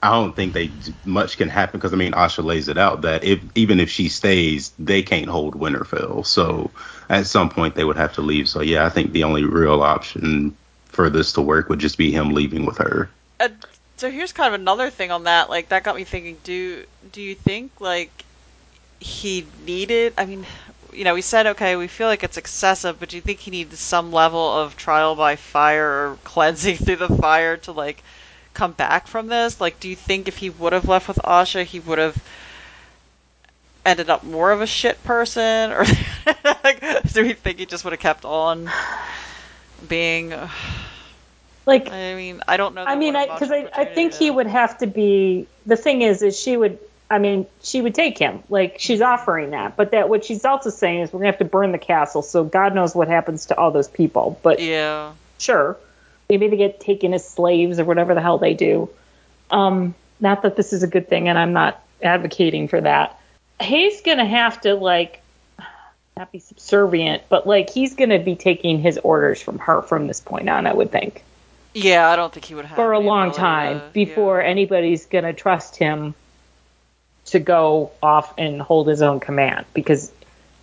I 0.01 0.12
don't 0.12 0.35
think 0.35 0.53
they 0.53 0.79
much 1.03 1.38
can 1.38 1.49
happen 1.49 1.79
because 1.79 1.93
I 1.93 1.97
mean 1.97 2.13
Asha 2.13 2.43
lays 2.43 2.69
it 2.69 2.77
out 2.77 3.01
that 3.01 3.23
if 3.23 3.41
even 3.55 3.79
if 3.79 3.89
she 3.89 4.07
stays, 4.07 4.71
they 4.79 5.03
can't 5.03 5.27
hold 5.29 5.55
Winterfell. 5.55 6.25
So 6.25 6.73
at 7.09 7.27
some 7.27 7.49
point 7.49 7.75
they 7.75 7.83
would 7.83 7.97
have 7.97 8.13
to 8.13 8.21
leave. 8.21 8.47
So 8.47 8.62
yeah, 8.62 8.85
I 8.85 8.89
think 8.89 9.12
the 9.12 9.23
only 9.25 9.43
real 9.43 9.81
option 9.81 10.57
for 10.85 11.09
this 11.09 11.33
to 11.33 11.41
work 11.41 11.69
would 11.69 11.79
just 11.79 11.97
be 11.97 12.12
him 12.12 12.33
leaving 12.33 12.65
with 12.65 12.77
her. 12.77 13.12
uh, 13.39 13.49
so 13.97 14.09
here's 14.09 14.31
kind 14.33 14.53
of 14.53 14.59
another 14.59 14.89
thing 14.89 15.12
on 15.12 15.23
that. 15.23 15.49
Like 15.49 15.69
that 15.69 15.83
got 15.83 15.95
me 15.95 16.03
thinking. 16.03 16.39
Do 16.43 16.85
do 17.12 17.21
you 17.21 17.35
think 17.35 17.79
like 17.81 18.25
he 18.99 19.51
needed? 19.57 20.13
I 20.17 20.25
mean, 20.25 20.47
you 20.93 21.03
know, 21.05 21.13
we 21.15 21.21
said 21.21 21.47
okay, 21.47 21.75
we 21.75 21.88
feel 21.88 22.07
like 22.07 22.23
it's 22.23 22.38
excessive, 22.38 22.99
but 22.99 23.09
do 23.09 23.17
you 23.17 23.21
think 23.21 23.39
he 23.41 23.51
needed 23.51 23.77
some 23.77 24.12
level 24.12 24.53
of 24.53 24.75
trial 24.75 25.15
by 25.15 25.35
fire 25.38 25.85
or 26.13 26.19
cleansing 26.23 26.77
through 26.85 26.97
the 26.97 27.09
fire 27.09 27.57
to 27.59 27.71
like 27.71 28.03
come 28.53 28.71
back 28.73 29.07
from 29.07 29.27
this? 29.27 29.62
Like, 29.62 29.79
do 29.79 29.89
you 29.89 29.95
think 29.95 30.27
if 30.27 30.38
he 30.38 30.49
would 30.49 30.73
have 30.73 30.88
left 30.88 31.07
with 31.07 31.17
Asha, 31.17 31.63
he 31.63 31.79
would 31.79 31.97
have 31.97 32.21
ended 33.85 34.09
up 34.09 34.23
more 34.23 34.51
of 34.51 34.62
a 34.62 34.67
shit 34.67 35.03
person, 35.03 35.71
or 35.71 35.85
like, 36.63 36.81
do 37.13 37.23
we 37.23 37.33
think 37.33 37.59
he 37.59 37.65
just 37.65 37.83
would 37.83 37.93
have 37.93 37.99
kept 37.99 38.25
on 38.25 38.69
being? 39.88 40.33
Like, 41.65 41.91
I 41.91 42.15
mean, 42.15 42.41
I 42.47 42.57
don't 42.57 42.73
know. 42.75 42.83
I 42.83 42.95
mean, 42.95 43.13
would 43.13 43.29
I 43.29 43.33
because 43.33 43.51
I, 43.51 43.69
I 43.73 43.85
think 43.85 44.13
he 44.13 44.31
would 44.31 44.47
have 44.47 44.79
to 44.79 44.88
be. 44.88 45.47
The 45.65 45.75
thing 45.75 46.01
is, 46.01 46.21
is 46.21 46.39
she 46.39 46.57
would. 46.57 46.79
I 47.12 47.17
mean, 47.17 47.47
she 47.63 47.81
would 47.81 47.95
take 47.95 48.17
him. 48.17 48.43
Like 48.49 48.77
she's 48.79 48.99
mm-hmm. 48.99 49.12
offering 49.12 49.51
that, 49.51 49.75
but 49.77 49.91
that 49.91 50.09
what 50.09 50.25
she's 50.25 50.45
also 50.45 50.69
saying 50.69 51.01
is 51.01 51.13
we're 51.13 51.19
gonna 51.19 51.31
have 51.31 51.39
to 51.39 51.45
burn 51.45 51.71
the 51.71 51.79
castle. 51.79 52.21
So 52.21 52.43
God 52.43 52.75
knows 52.75 52.95
what 52.95 53.07
happens 53.07 53.47
to 53.47 53.57
all 53.57 53.71
those 53.71 53.88
people. 53.88 54.39
But 54.43 54.59
Yeah. 54.59 55.13
sure, 55.38 55.77
maybe 56.29 56.47
they 56.47 56.57
get 56.57 56.79
taken 56.79 57.13
as 57.13 57.27
slaves 57.27 57.79
or 57.79 57.85
whatever 57.85 58.13
the 58.13 58.21
hell 58.21 58.37
they 58.37 58.53
do. 58.53 58.89
Um, 59.49 59.95
not 60.19 60.43
that 60.43 60.55
this 60.55 60.73
is 60.73 60.83
a 60.83 60.87
good 60.87 61.07
thing, 61.09 61.27
and 61.27 61.37
I'm 61.37 61.53
not 61.53 61.83
advocating 62.03 62.67
for 62.67 62.79
that. 62.81 63.19
He's 63.59 64.01
gonna 64.01 64.25
have 64.25 64.61
to 64.61 64.75
like 64.75 65.21
not 66.15 66.31
be 66.31 66.39
subservient, 66.39 67.23
but 67.29 67.47
like 67.47 67.69
he's 67.69 67.95
gonna 67.95 68.19
be 68.19 68.35
taking 68.35 68.79
his 68.79 68.97
orders 68.99 69.41
from 69.41 69.57
her 69.59 69.81
from 69.81 70.07
this 70.07 70.19
point 70.19 70.47
on. 70.47 70.67
I 70.67 70.73
would 70.73 70.91
think 70.91 71.23
Yeah, 71.73 72.09
I 72.09 72.15
don't 72.15 72.31
think 72.31 72.45
he 72.45 72.55
would 72.55 72.65
have 72.65 72.75
for 72.75 72.91
a 72.91 72.99
long 72.99 73.31
time 73.31 73.81
before 73.91 74.41
yeah. 74.41 74.47
anybody's 74.47 75.07
going 75.07 75.23
to 75.23 75.33
trust 75.33 75.75
him 75.75 76.13
to 77.25 77.39
go 77.39 77.91
off 78.01 78.33
and 78.37 78.61
hold 78.61 78.87
his 78.87 79.01
own 79.01 79.19
command 79.19 79.65
because 79.73 80.11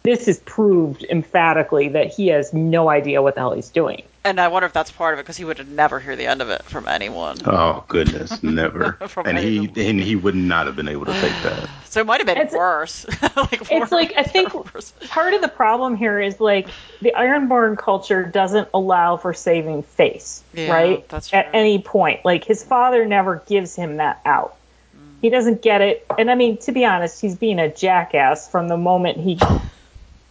this 0.06 0.28
is 0.28 0.38
proved 0.40 1.04
emphatically 1.10 1.88
that 1.88 2.12
he 2.12 2.28
has 2.28 2.52
no 2.52 2.88
idea 2.88 3.20
what 3.22 3.34
the 3.34 3.40
hell 3.40 3.52
he's 3.52 3.68
doing. 3.70 4.02
And 4.24 4.40
I 4.40 4.48
wonder 4.48 4.66
if 4.66 4.72
that's 4.72 4.90
part 4.90 5.14
of 5.14 5.20
it 5.20 5.22
because 5.22 5.36
he 5.36 5.44
would 5.44 5.68
never 5.70 6.00
hear 6.00 6.16
the 6.16 6.26
end 6.26 6.42
of 6.42 6.48
it 6.50 6.62
from 6.64 6.88
anyone. 6.88 7.36
Oh 7.46 7.84
goodness, 7.86 8.42
never. 8.42 8.92
From 9.08 9.26
and 9.26 9.38
he 9.38 9.58
anyone. 9.58 9.78
and 9.78 10.00
he 10.00 10.16
would 10.16 10.34
not 10.34 10.66
have 10.66 10.74
been 10.74 10.88
able 10.88 11.06
to 11.06 11.12
take 11.20 11.32
that. 11.44 11.68
So 11.88 12.00
it 12.00 12.06
might 12.06 12.18
have 12.20 12.26
been 12.26 12.36
It's- 12.36 12.52
worse. 12.56 13.06
like, 13.36 13.70
more 13.70 13.82
It's 13.84 13.92
like 13.92 14.12
I 14.18 14.22
think 14.24 14.50
terrible 14.50 14.64
person. 14.70 15.08
part 15.08 15.32
of 15.32 15.40
the 15.40 15.48
problem 15.48 15.96
here 15.96 16.20
is 16.20 16.40
like 16.40 16.68
the 17.00 17.14
Ironborn 17.16 17.78
culture 17.78 18.22
doesn't 18.24 18.68
allow 18.74 19.16
for 19.16 19.32
saving 19.32 19.82
face, 19.84 20.42
Yeah, 20.52 20.72
right? 20.72 21.08
that's 21.08 21.32
At 21.32 21.48
any 21.54 21.78
point, 21.78 22.22
like 22.24 22.44
his 22.44 22.62
father 22.62 23.06
never 23.06 23.42
gives 23.46 23.74
him 23.76 23.96
that 23.96 24.20
out. 24.26 24.56
Mm. 24.94 25.00
He 25.22 25.30
doesn't 25.30 25.62
get 25.62 25.80
it, 25.80 26.04
and 26.18 26.30
I 26.30 26.34
mean 26.34 26.58
to 26.58 26.72
be 26.72 26.84
honest, 26.84 27.18
he's 27.20 27.36
being 27.36 27.58
a 27.58 27.72
jackass 27.72 28.50
from 28.50 28.68
the 28.68 28.76
moment 28.76 29.16
he 29.18 29.38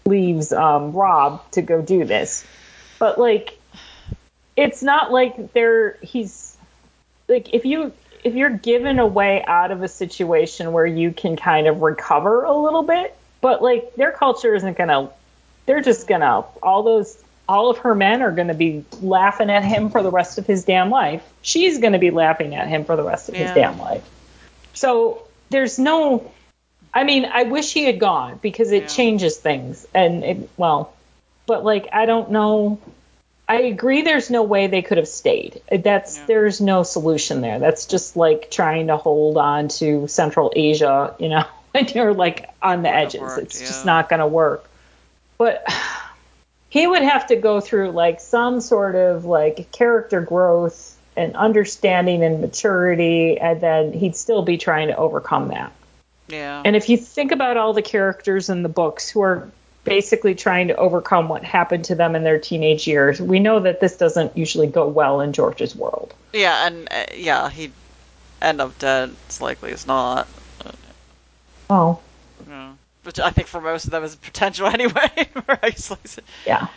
leaves 0.08 0.54
um, 0.54 0.94
Robb 0.94 1.50
to 1.52 1.62
go 1.62 1.82
do 1.82 2.06
this. 2.06 2.46
But 3.00 3.18
like, 3.20 3.58
it's 4.56 4.84
not 4.84 5.12
like 5.12 5.54
they're 5.54 5.98
he's 6.02 6.56
like 7.28 7.54
if 7.54 7.66
you 7.66 7.92
if 8.24 8.34
you're 8.36 8.52
given 8.52 9.00
a 9.00 9.08
way 9.08 9.44
out 9.46 9.72
of 9.72 9.84
a 9.84 9.88
situation 9.88 10.72
where 10.72 10.86
you 10.86 11.12
can 11.12 11.36
kind 11.36 11.68
of 11.68 11.82
recover 11.82 12.44
a 12.44 12.54
little 12.56 12.84
bit, 12.84 13.16
but 13.42 13.62
like 13.62 13.96
their 13.96 14.12
culture 14.12 14.54
isn't 14.56 14.78
gonna 14.78 15.10
they're 15.66 15.82
just 15.82 16.08
gonna 16.08 16.44
all 16.62 16.84
those 16.84 17.22
all 17.50 17.70
of 17.70 17.80
her 17.80 17.94
men 17.96 18.22
are 18.22 18.32
gonna 18.32 18.54
be 18.54 18.86
laughing 19.02 19.50
at 19.50 19.64
him 19.64 19.90
for 19.90 20.02
the 20.02 20.12
rest 20.12 20.38
of 20.38 20.46
his 20.48 20.64
damn 20.64 20.90
life. 20.90 21.24
She's 21.42 21.80
gonna 21.80 22.00
be 22.00 22.12
laughing 22.12 22.56
at 22.56 22.68
him 22.68 22.86
for 22.86 22.96
the 22.96 23.04
rest 23.04 23.30
of 23.30 23.36
Yeah. 23.36 23.48
his 23.48 23.52
damn 23.56 23.80
life. 23.80 24.08
So 24.74 25.24
there's 25.50 25.78
no 25.78 26.32
I 26.96 27.04
mean, 27.04 27.26
I 27.26 27.44
wish 27.44 27.74
he 27.74 27.84
had 27.84 28.00
gone 28.00 28.40
because 28.42 28.72
it 28.72 28.84
Yeah. 28.84 28.88
changes 28.88 29.38
things 29.38 29.86
and 29.94 30.24
it 30.24 30.50
well 30.58 30.94
but 31.46 31.64
like 31.64 31.90
I 31.94 32.06
don't 32.06 32.32
know 32.32 32.80
I 33.48 33.62
agree 33.64 34.02
there's 34.02 34.32
no 34.32 34.42
way 34.42 34.66
they 34.68 34.82
could 34.82 34.98
have 34.98 35.08
stayed. 35.08 35.62
That's 35.72 36.18
Yeah. 36.18 36.24
there's 36.28 36.62
no 36.62 36.82
solution 36.82 37.42
there. 37.42 37.60
That's 37.60 37.86
just 37.86 38.16
like 38.16 38.50
trying 38.50 38.88
to 38.88 38.98
hold 38.98 39.38
on 39.38 39.68
to 39.80 40.08
Central 40.08 40.52
Asia, 40.56 41.14
you 41.20 41.30
know, 41.30 41.44
and 41.76 41.94
you're 41.94 42.14
like 42.14 42.50
on 42.62 42.82
the 42.82 42.90
edges. 42.90 43.22
worked, 43.22 43.44
it's 43.44 43.60
just 43.60 43.86
not 43.86 44.10
going 44.10 44.22
to 44.22 44.28
work. 44.28 44.68
But 45.38 45.68
he 46.70 46.88
would 46.88 47.04
have 47.04 47.28
to 47.28 47.36
go 47.36 47.62
through 47.62 47.92
like 47.92 48.20
some 48.20 48.62
sort 48.62 48.96
of 48.96 49.26
like 49.26 49.72
character 49.72 50.22
growth 50.22 50.98
and 51.16 51.36
understanding 51.36 52.24
and 52.24 52.42
maturity 52.42 53.38
and 53.40 53.62
then 53.62 53.94
he'd 53.94 54.16
still 54.16 54.42
be 54.42 54.58
trying 54.58 54.88
to 54.88 54.98
overcome 54.98 55.50
that. 55.50 55.72
Yeah. 56.28 56.62
And 56.66 56.76
if 56.76 56.90
you 56.90 56.98
think 56.98 57.32
about 57.32 57.58
all 57.58 57.74
the 57.74 57.82
characters 57.82 58.50
in 58.50 58.64
the 58.64 58.70
books 58.70 59.10
who 59.10 59.22
are 59.22 59.50
basically 59.84 60.34
trying 60.34 60.70
to 60.70 60.76
overcome 60.76 61.30
what 61.30 61.44
happened 61.44 61.86
to 61.86 61.96
them 61.96 62.16
in 62.16 62.24
their 62.24 62.40
teenage 62.40 62.88
years, 62.88 63.22
we 63.22 63.40
know 63.40 63.60
that 63.60 63.80
this 63.80 63.98
doesn't 63.98 64.36
usually 64.36 64.68
go 64.68 64.88
well 64.88 65.22
in 65.22 65.34
George's 65.34 65.76
world. 65.76 66.14
yeah, 66.34 66.66
and 66.68 66.88
uh, 66.92 67.06
yeah, 67.16 67.50
he'd 67.50 67.72
end 68.42 68.62
up 68.62 68.78
dead. 68.80 69.16
It's 69.28 69.42
likely 69.42 69.72
it's 69.72 69.88
not. 69.88 70.28
Oh, 71.70 72.00
Yeah. 72.48 72.74
Which 73.04 73.20
I 73.20 73.30
think 73.30 73.48
for 73.48 73.62
most 73.62 73.86
of 73.86 73.92
them 73.92 74.04
is 74.04 74.16
potential 74.16 74.68
anyway. 74.74 75.30
right? 75.48 75.92
yeah. 76.46 76.68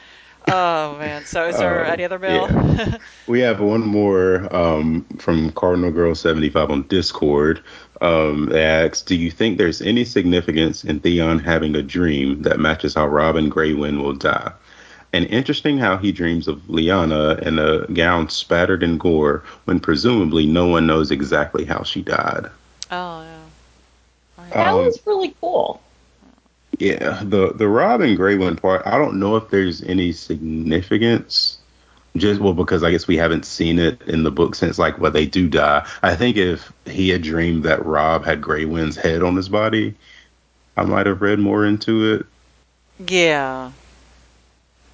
Oh 0.51 0.97
man. 0.99 1.25
So 1.25 1.47
is 1.49 1.57
there 1.59 1.85
Uh, 1.85 1.91
any 1.93 2.05
other 2.05 2.19
mail? 2.19 2.49
yeah. 2.51 2.97
We 3.27 3.41
have 3.41 3.61
one 3.61 3.83
more 3.83 4.55
um, 4.55 5.05
from 5.19 5.53
Cardinal 5.53 5.91
Girl 5.91 6.15
seventy 6.15 6.49
five 6.51 6.71
on 6.71 6.83
Discord. 6.85 7.61
Um, 8.01 8.47
they 8.51 8.63
asks, 8.65 9.03
"Do 9.03 9.17
you 9.17 9.31
think 9.31 9.59
there's 9.59 9.83
any 9.83 10.05
significance 10.05 10.85
in 10.85 11.01
Theon 11.01 11.39
having 11.41 11.75
a 11.75 11.83
dream 11.83 12.43
that 12.43 12.59
matches 12.61 12.95
how 12.95 13.07
Robin 13.09 13.51
Greywind 13.51 14.03
will 14.03 14.15
die?" 14.15 14.53
And 15.13 15.25
interesting 15.27 15.79
how 15.79 15.97
he 15.97 16.13
dreams 16.13 16.49
of 16.49 16.59
Lyanna 16.69 17.41
in 17.41 17.59
a 17.59 17.87
gown 17.93 18.29
spattered 18.29 18.83
in 18.83 18.99
gore 18.99 19.43
when 19.65 19.81
presumably 19.81 20.45
no 20.47 20.67
one 20.69 20.87
knows 20.87 21.11
exactly 21.11 21.65
how 21.65 21.83
she 21.83 22.03
died. 22.03 22.47
oh 22.91 23.23
yeah. 23.23 24.45
That 24.53 24.69
Um, 24.69 24.85
was 24.85 25.01
really 25.07 25.35
cool. 25.41 25.81
Yeah, 26.79 27.21
the 27.25 27.53
the 27.55 27.69
Robin 27.69 28.17
Greywind 28.17 28.61
part, 28.63 28.83
I 28.87 28.99
don't 28.99 29.19
know 29.19 29.37
if 29.37 29.51
there's 29.51 29.83
any 29.83 30.13
significance. 30.13 31.59
Just 32.17 32.41
well, 32.41 32.55
because 32.55 32.83
I 32.83 32.91
guess 32.91 33.07
we 33.07 33.17
haven't 33.17 33.45
seen 33.45 33.79
it 33.79 34.01
in 34.03 34.23
the 34.25 34.31
book 34.31 34.55
since 34.55 34.79
like 34.79 34.99
well 34.99 35.11
they 35.13 35.27
do 35.27 35.49
die. 35.49 35.87
I 36.03 36.17
think 36.17 36.37
if 36.37 36.73
he 36.87 37.09
had 37.11 37.23
dreamed 37.23 37.65
that 37.65 37.85
Robb 37.85 38.25
had 38.25 38.41
Greywind's 38.41 38.97
head 38.97 39.23
on 39.23 39.37
his 39.37 39.49
body, 39.49 39.95
I 40.77 40.85
might 40.85 41.07
have 41.07 41.23
read 41.23 41.39
more 41.41 41.65
into 41.67 42.15
it. 42.15 42.27
Yeah. 42.99 43.73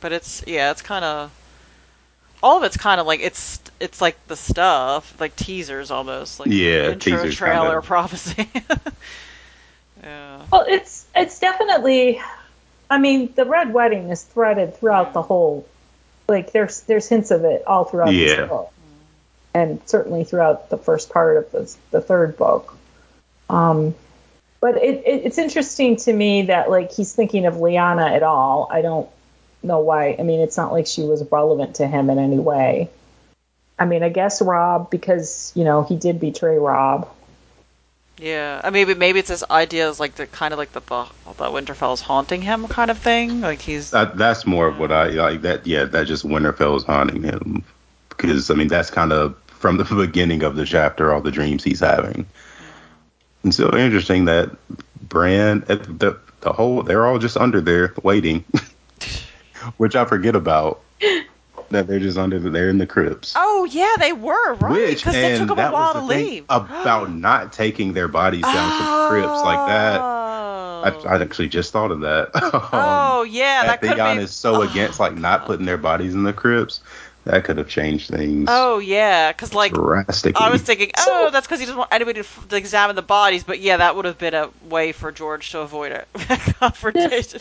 But 0.01 0.13
it's 0.13 0.45
yeah, 0.47 0.71
it's 0.71 0.83
kind 0.83 1.05
of 1.05 1.31
all 2.43 2.59
of 2.59 2.63
it's 2.65 2.77
kind 2.77 3.01
of 3.01 3.07
like 3.07 3.21
it's 3.21 3.61
it's 3.81 4.01
like 4.01 4.17
the 4.29 4.37
stuff 4.37 5.19
like 5.21 5.35
teasers 5.37 5.91
almost 5.91 6.41
like 6.41 6.51
Yeah, 6.51 6.91
intro 6.93 7.27
trailer 7.29 7.81
kinda. 7.81 7.83
prophecy. 7.83 8.49
yeah. 10.05 10.43
Well, 10.53 10.65
it's 10.69 11.07
it's 11.15 11.39
definitely. 11.39 12.21
I 12.91 12.99
mean, 12.99 13.33
the 13.35 13.45
red 13.47 13.73
wedding 13.73 14.11
is 14.11 14.23
threaded 14.23 14.77
throughout 14.77 15.13
the 15.15 15.23
whole. 15.23 15.67
Like 16.29 16.53
there's 16.53 16.81
there's 16.83 17.09
hints 17.09 17.31
of 17.31 17.45
it 17.45 17.67
all 17.67 17.85
throughout 17.85 18.13
Yeah. 18.15 18.37
this 18.37 18.49
book, 18.49 18.73
and 19.55 19.81
certainly 19.87 20.25
throughout 20.25 20.71
the 20.71 20.79
first 20.79 21.11
part 21.11 21.37
of 21.39 21.51
the 21.53 21.77
the 21.91 22.01
third 22.01 22.37
book. 22.37 22.77
Um, 23.51 23.95
but 24.61 24.77
it, 24.77 25.03
it 25.07 25.23
it's 25.27 25.39
interesting 25.39 25.97
to 25.97 26.13
me 26.13 26.43
that 26.43 26.71
like 26.71 26.93
he's 26.93 27.13
thinking 27.15 27.47
of 27.47 27.55
Lyanna 27.55 28.11
at 28.11 28.23
all. 28.23 28.69
I 28.71 28.81
don't 28.83 29.09
know 29.63 29.81
why. 29.81 30.17
I 30.19 30.23
mean, 30.23 30.41
it's 30.41 30.57
not 30.57 30.73
like 30.73 30.87
she 30.87 31.03
was 31.03 31.23
relevant 31.31 31.77
to 31.77 31.87
him 31.87 32.11
in 32.11 32.19
any 32.19 32.39
way. 32.39 32.91
I 33.79 33.87
mean, 33.87 34.03
I 34.03 34.09
guess 34.09 34.41
Robb 34.41 34.91
because 34.91 35.53
you 35.55 35.65
know 35.65 35.83
he 35.83 35.97
did 35.97 36.21
betray 36.21 36.57
Robb. 36.59 37.09
Yeah, 38.19 38.61
I 38.63 38.71
mean, 38.71 38.87
maybe 38.87 38.99
maybe 38.99 39.19
it's 39.19 39.29
this 39.29 39.43
idea 39.51 39.89
is 39.89 39.99
like 39.99 40.15
the 40.15 40.27
kind 40.27 40.53
of 40.53 40.59
like 40.59 40.73
the 40.73 40.81
the, 40.81 41.07
the 41.37 41.45
Winterfell's 41.45 42.01
haunting 42.01 42.43
him 42.43 42.69
kind 42.69 42.91
of 42.91 42.99
thing. 42.99 43.41
Like 43.41 43.61
he's 43.61 43.91
That, 43.91 44.17
that's 44.17 44.47
more 44.47 44.69
of 44.69 44.79
what 44.79 44.93
I 44.93 45.09
like. 45.09 45.43
That 45.43 45.67
yeah, 45.67 45.85
that 45.85 46.07
just 46.07 46.25
Winterfell's 46.25 46.85
haunting 46.85 47.23
him 47.25 47.65
because 48.11 48.51
I 48.51 48.55
mean 48.55 48.69
that's 48.69 48.91
kind 48.91 49.13
of 49.13 49.37
from 49.47 49.79
the 49.79 49.85
beginning 49.97 50.45
of 50.45 50.55
the 50.55 50.65
chapter, 50.65 51.13
all 51.13 51.21
the 51.21 51.33
dreams 51.33 51.65
he's 51.65 51.81
having. 51.81 52.27
And 53.43 53.55
so 53.55 53.77
interesting 53.77 54.27
that 54.27 54.57
Bran, 55.09 55.65
uh, 55.69 55.75
the 55.75 56.19
the 56.41 56.53
whole, 56.53 56.83
they're 56.83 57.07
all 57.07 57.19
just 57.19 57.37
under 57.37 57.61
there 57.61 57.95
waiting, 58.03 58.45
which 59.77 59.97
I 59.97 60.05
forget 60.05 60.37
about. 60.37 60.81
That 61.71 61.87
they're 61.87 61.99
just 62.01 62.19
under, 62.19 62.39
the, 62.39 62.51
they're 62.51 62.69
in 62.69 62.79
the 62.79 62.87
crypts. 62.87 63.35
oh 63.37 63.65
yeah, 63.65 63.95
they 63.99 64.13
were 64.13 64.55
right 64.55 64.95
because 64.97 65.13
they 65.15 65.37
took 65.39 65.49
them 65.49 65.59
a 65.59 65.71
while 65.71 65.95
was 65.95 66.03
to 66.09 66.09
thing 66.15 66.27
leave. 66.27 66.45
about 66.49 67.11
not 67.13 67.53
taking 67.53 67.93
their 67.93 68.09
bodies 68.09 68.43
down 68.43 68.79
to 68.79 68.85
the 68.85 69.09
crypts 69.09 69.43
like 69.43 69.69
that. 69.69 70.01
I, 70.01 70.05
Oh. 70.87 71.09
I 71.09 71.23
actually 71.23 71.49
just 71.49 71.73
thought 71.73 71.91
of 71.91 72.01
that. 72.01 72.31
Um, 72.55 72.61
oh 72.73 73.23
yeah, 73.23 73.63
that 73.63 73.81
that 73.81 73.89
could 73.89 73.97
Theon 73.97 74.19
be. 74.19 74.23
is 74.25 74.33
so 74.33 74.61
against 74.63 75.01
like 75.01 75.15
not 75.17 75.47
putting 75.47 75.65
their 75.65 75.79
bodies 75.79 76.13
in 76.15 76.25
the 76.25 76.33
crypts 76.35 76.81
That 77.25 77.43
could 77.45 77.57
have 77.57 77.69
changed 77.71 78.11
things 78.11 78.49
Oh 78.51 78.79
yeah, 78.81 79.33
because 79.33 79.55
like 79.55 79.73
drastically. 79.73 80.45
I 80.45 80.51
was 80.51 80.61
thinking, 80.61 80.91
So- 80.99 81.05
oh, 81.09 81.31
that's 81.31 81.47
because 81.47 81.61
he 81.61 81.65
doesn't 81.67 81.79
want 81.79 81.91
anybody 81.93 82.15
to, 82.23 82.27
f- 82.27 82.47
to 82.51 82.57
examine 82.57 82.97
the 82.97 83.03
bodies. 83.03 83.45
But 83.45 83.61
yeah, 83.61 83.79
that 83.79 83.97
would 83.97 84.05
have 84.05 84.19
been 84.19 84.35
a 84.35 84.51
way 84.69 84.93
for 84.93 85.11
George 85.11 85.51
to 85.53 85.61
avoid 85.61 85.93
a 85.93 86.05
confrontation. 86.61 87.41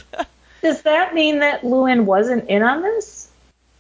Does 0.61 0.81
that 0.83 1.13
mean 1.13 1.39
that 1.39 1.63
Luwin 1.63 2.05
wasn't 2.05 2.47
in 2.49 2.63
on 2.63 2.81
this, 2.81 3.27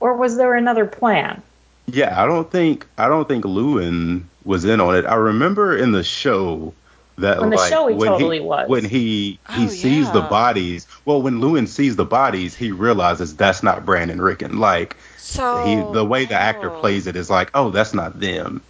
or 0.03 0.17
was 0.17 0.35
there 0.35 0.53
another 0.53 0.85
plan? 0.85 1.41
Yeah, 1.85 2.21
I 2.21 2.25
don't 2.25 2.51
think 2.51 2.85
I 2.97 3.07
don't 3.07 3.25
think 3.25 3.45
Luwin 3.45 4.23
was 4.43 4.65
in 4.65 4.81
on 4.81 4.95
it. 4.97 5.05
I 5.05 5.15
remember 5.15 5.77
in 5.77 5.93
the 5.93 6.03
show 6.03 6.73
that 7.17 7.39
On 7.39 7.49
the 7.49 7.55
like 7.55 7.71
show 7.71 7.87
he 7.87 7.95
when 7.95 8.09
totally 8.09 8.39
he 8.39 8.45
was. 8.45 8.67
when 8.67 8.83
he 8.83 9.39
he 9.55 9.65
Oh, 9.65 9.67
sees 9.67 10.11
the 10.11 10.21
bodies. 10.21 10.87
Well, 11.05 11.21
when 11.21 11.39
Luwin 11.39 11.69
sees 11.69 11.95
the 11.95 12.03
bodies, 12.05 12.53
he 12.53 12.71
realizes 12.71 13.33
that's 13.35 13.63
not 13.63 13.85
Bran 13.85 14.09
and 14.09 14.21
Rickon. 14.21 14.59
Like 14.59 14.97
so 15.17 15.63
he 15.63 15.75
the 15.93 16.03
way 16.03 16.25
the 16.25 16.35
actor 16.35 16.69
oh. 16.69 16.79
plays 16.81 17.07
it 17.07 17.15
is 17.15 17.29
like, 17.29 17.49
oh, 17.53 17.69
that's 17.69 17.93
not 17.93 18.19
them. 18.19 18.61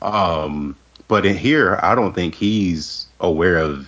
Um, 0.00 0.76
but 1.08 1.26
in 1.26 1.36
here, 1.36 1.78
I 1.82 1.94
don't 1.94 2.14
think 2.14 2.34
he's 2.34 3.04
aware 3.20 3.58
of 3.58 3.86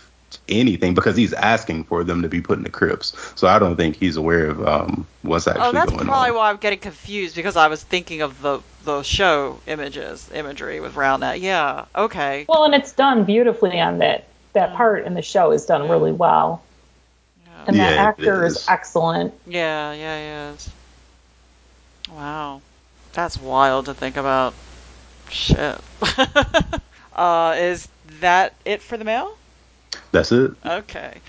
anything 0.49 0.95
because 0.95 1.17
he's 1.17 1.33
asking 1.33 1.85
for 1.85 2.05
them 2.05 2.23
to 2.23 2.29
be 2.29 2.41
put 2.41 2.59
in 2.59 2.65
the 2.65 2.71
crypts. 2.71 3.17
So 3.37 3.47
I 3.49 3.59
don't 3.59 3.77
think 3.77 3.97
he's 3.97 4.17
aware 4.17 4.47
of 4.47 4.67
um 4.67 5.07
what's 5.23 5.47
actually 5.47 5.61
going 5.63 5.77
on. 5.77 5.77
Oh, 5.77 5.79
that's 5.87 5.93
probably 6.05 6.31
on. 6.31 6.37
why 6.37 6.51
I'm 6.51 6.57
getting 6.59 6.79
confused 6.79 7.35
because 7.37 7.57
I 7.57 7.69
was 7.69 7.83
thinking 7.83 8.23
of 8.23 8.41
the 8.43 8.61
the 8.85 9.03
show 9.03 9.59
images 9.67 10.29
imagery 10.35 10.81
with 10.81 10.95
Roundnet. 10.95 11.41
Yeah, 11.41 11.85
okay. 11.95 12.47
Well, 12.49 12.65
and 12.65 12.75
it's 12.75 12.93
done 12.93 13.25
beautifully 13.25 13.81
on 13.81 13.99
that. 13.99 14.25
That 14.55 14.75
part 14.75 15.07
in 15.07 15.15
the 15.15 15.23
show 15.23 15.53
is 15.53 15.65
done 15.65 15.89
really 15.89 16.13
well, 16.13 16.63
Yeah, 17.47 17.65
and 17.69 17.77
that 17.77 17.91
Yeah, 17.93 17.95
it 17.95 17.99
actor 17.99 18.45
is 18.45 18.57
is. 18.57 18.69
excellent. 18.69 19.33
yeah, 19.47 19.93
yeah, 19.95 20.19
yeah. 20.19 20.49
it's- 20.51 20.71
Wow, 22.15 22.61
that's 23.15 23.39
wild 23.41 23.87
to 23.87 23.95
think 23.95 24.17
about. 24.19 24.53
Shit. 25.31 25.81
uh, 27.17 27.55
is 27.59 27.89
that 28.21 28.53
it 28.67 28.83
for 28.83 28.99
the 28.99 29.05
mail? 29.05 29.33
That's 30.13 30.33
it. 30.33 30.53
Okay. 30.65 31.21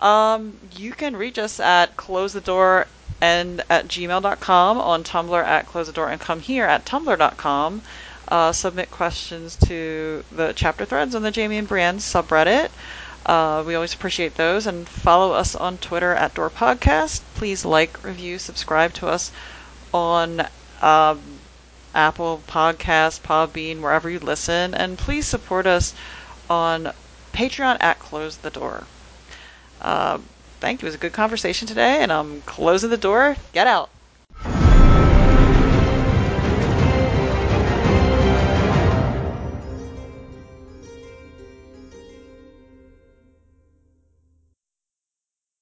Um, 0.00 0.56
you 0.76 0.92
can 0.92 1.16
reach 1.16 1.38
us 1.38 1.60
at 1.60 1.96
close 1.96 2.32
the 2.32 2.40
door 2.40 2.86
and 3.20 3.62
at 3.68 3.86
gmail.com, 3.86 4.78
on 4.78 5.04
Tumblr 5.04 5.44
at 5.44 5.66
close 5.66 5.86
the 5.86 5.92
door 5.92 6.08
and 6.08 6.20
come 6.20 6.40
here 6.40 6.64
at 6.64 6.86
tumblr.com. 6.86 7.82
Uh, 8.28 8.52
submit 8.52 8.90
questions 8.90 9.56
to 9.56 10.24
the 10.32 10.52
chapter 10.54 10.84
threads 10.84 11.14
on 11.14 11.22
the 11.22 11.32
Jaime 11.32 11.58
and 11.58 11.68
Brienne 11.68 11.98
subreddit. 11.98 12.70
Uh, 13.26 13.62
we 13.66 13.74
always 13.74 13.92
appreciate 13.92 14.36
those. 14.36 14.66
And 14.66 14.88
follow 14.88 15.32
us 15.32 15.54
on 15.54 15.78
Twitter 15.78 16.14
at 16.14 16.34
Door 16.34 16.50
Podcast. 16.50 17.20
Please 17.34 17.64
like, 17.64 18.02
review, 18.02 18.38
subscribe 18.38 18.94
to 18.94 19.08
us 19.08 19.30
on 19.92 20.46
um, 20.80 21.20
Apple 21.94 22.40
Podcasts, 22.48 23.20
Podbean, 23.20 23.80
wherever 23.80 24.08
you 24.08 24.20
listen. 24.20 24.74
And 24.74 24.96
please 24.96 25.26
support 25.26 25.66
us 25.66 25.92
on 26.48 26.92
Patreon 27.32 27.76
at 27.80 27.98
Close 27.98 28.36
the 28.38 28.50
Door. 28.50 28.84
Uh, 29.80 30.18
thank 30.60 30.82
you. 30.82 30.86
It 30.86 30.90
was 30.90 30.94
a 30.94 30.98
good 30.98 31.12
conversation 31.12 31.66
today, 31.66 32.02
and 32.02 32.12
I'm 32.12 32.42
closing 32.42 32.90
the 32.90 32.96
door. 32.96 33.36
Get 33.52 33.66
out. 33.66 33.90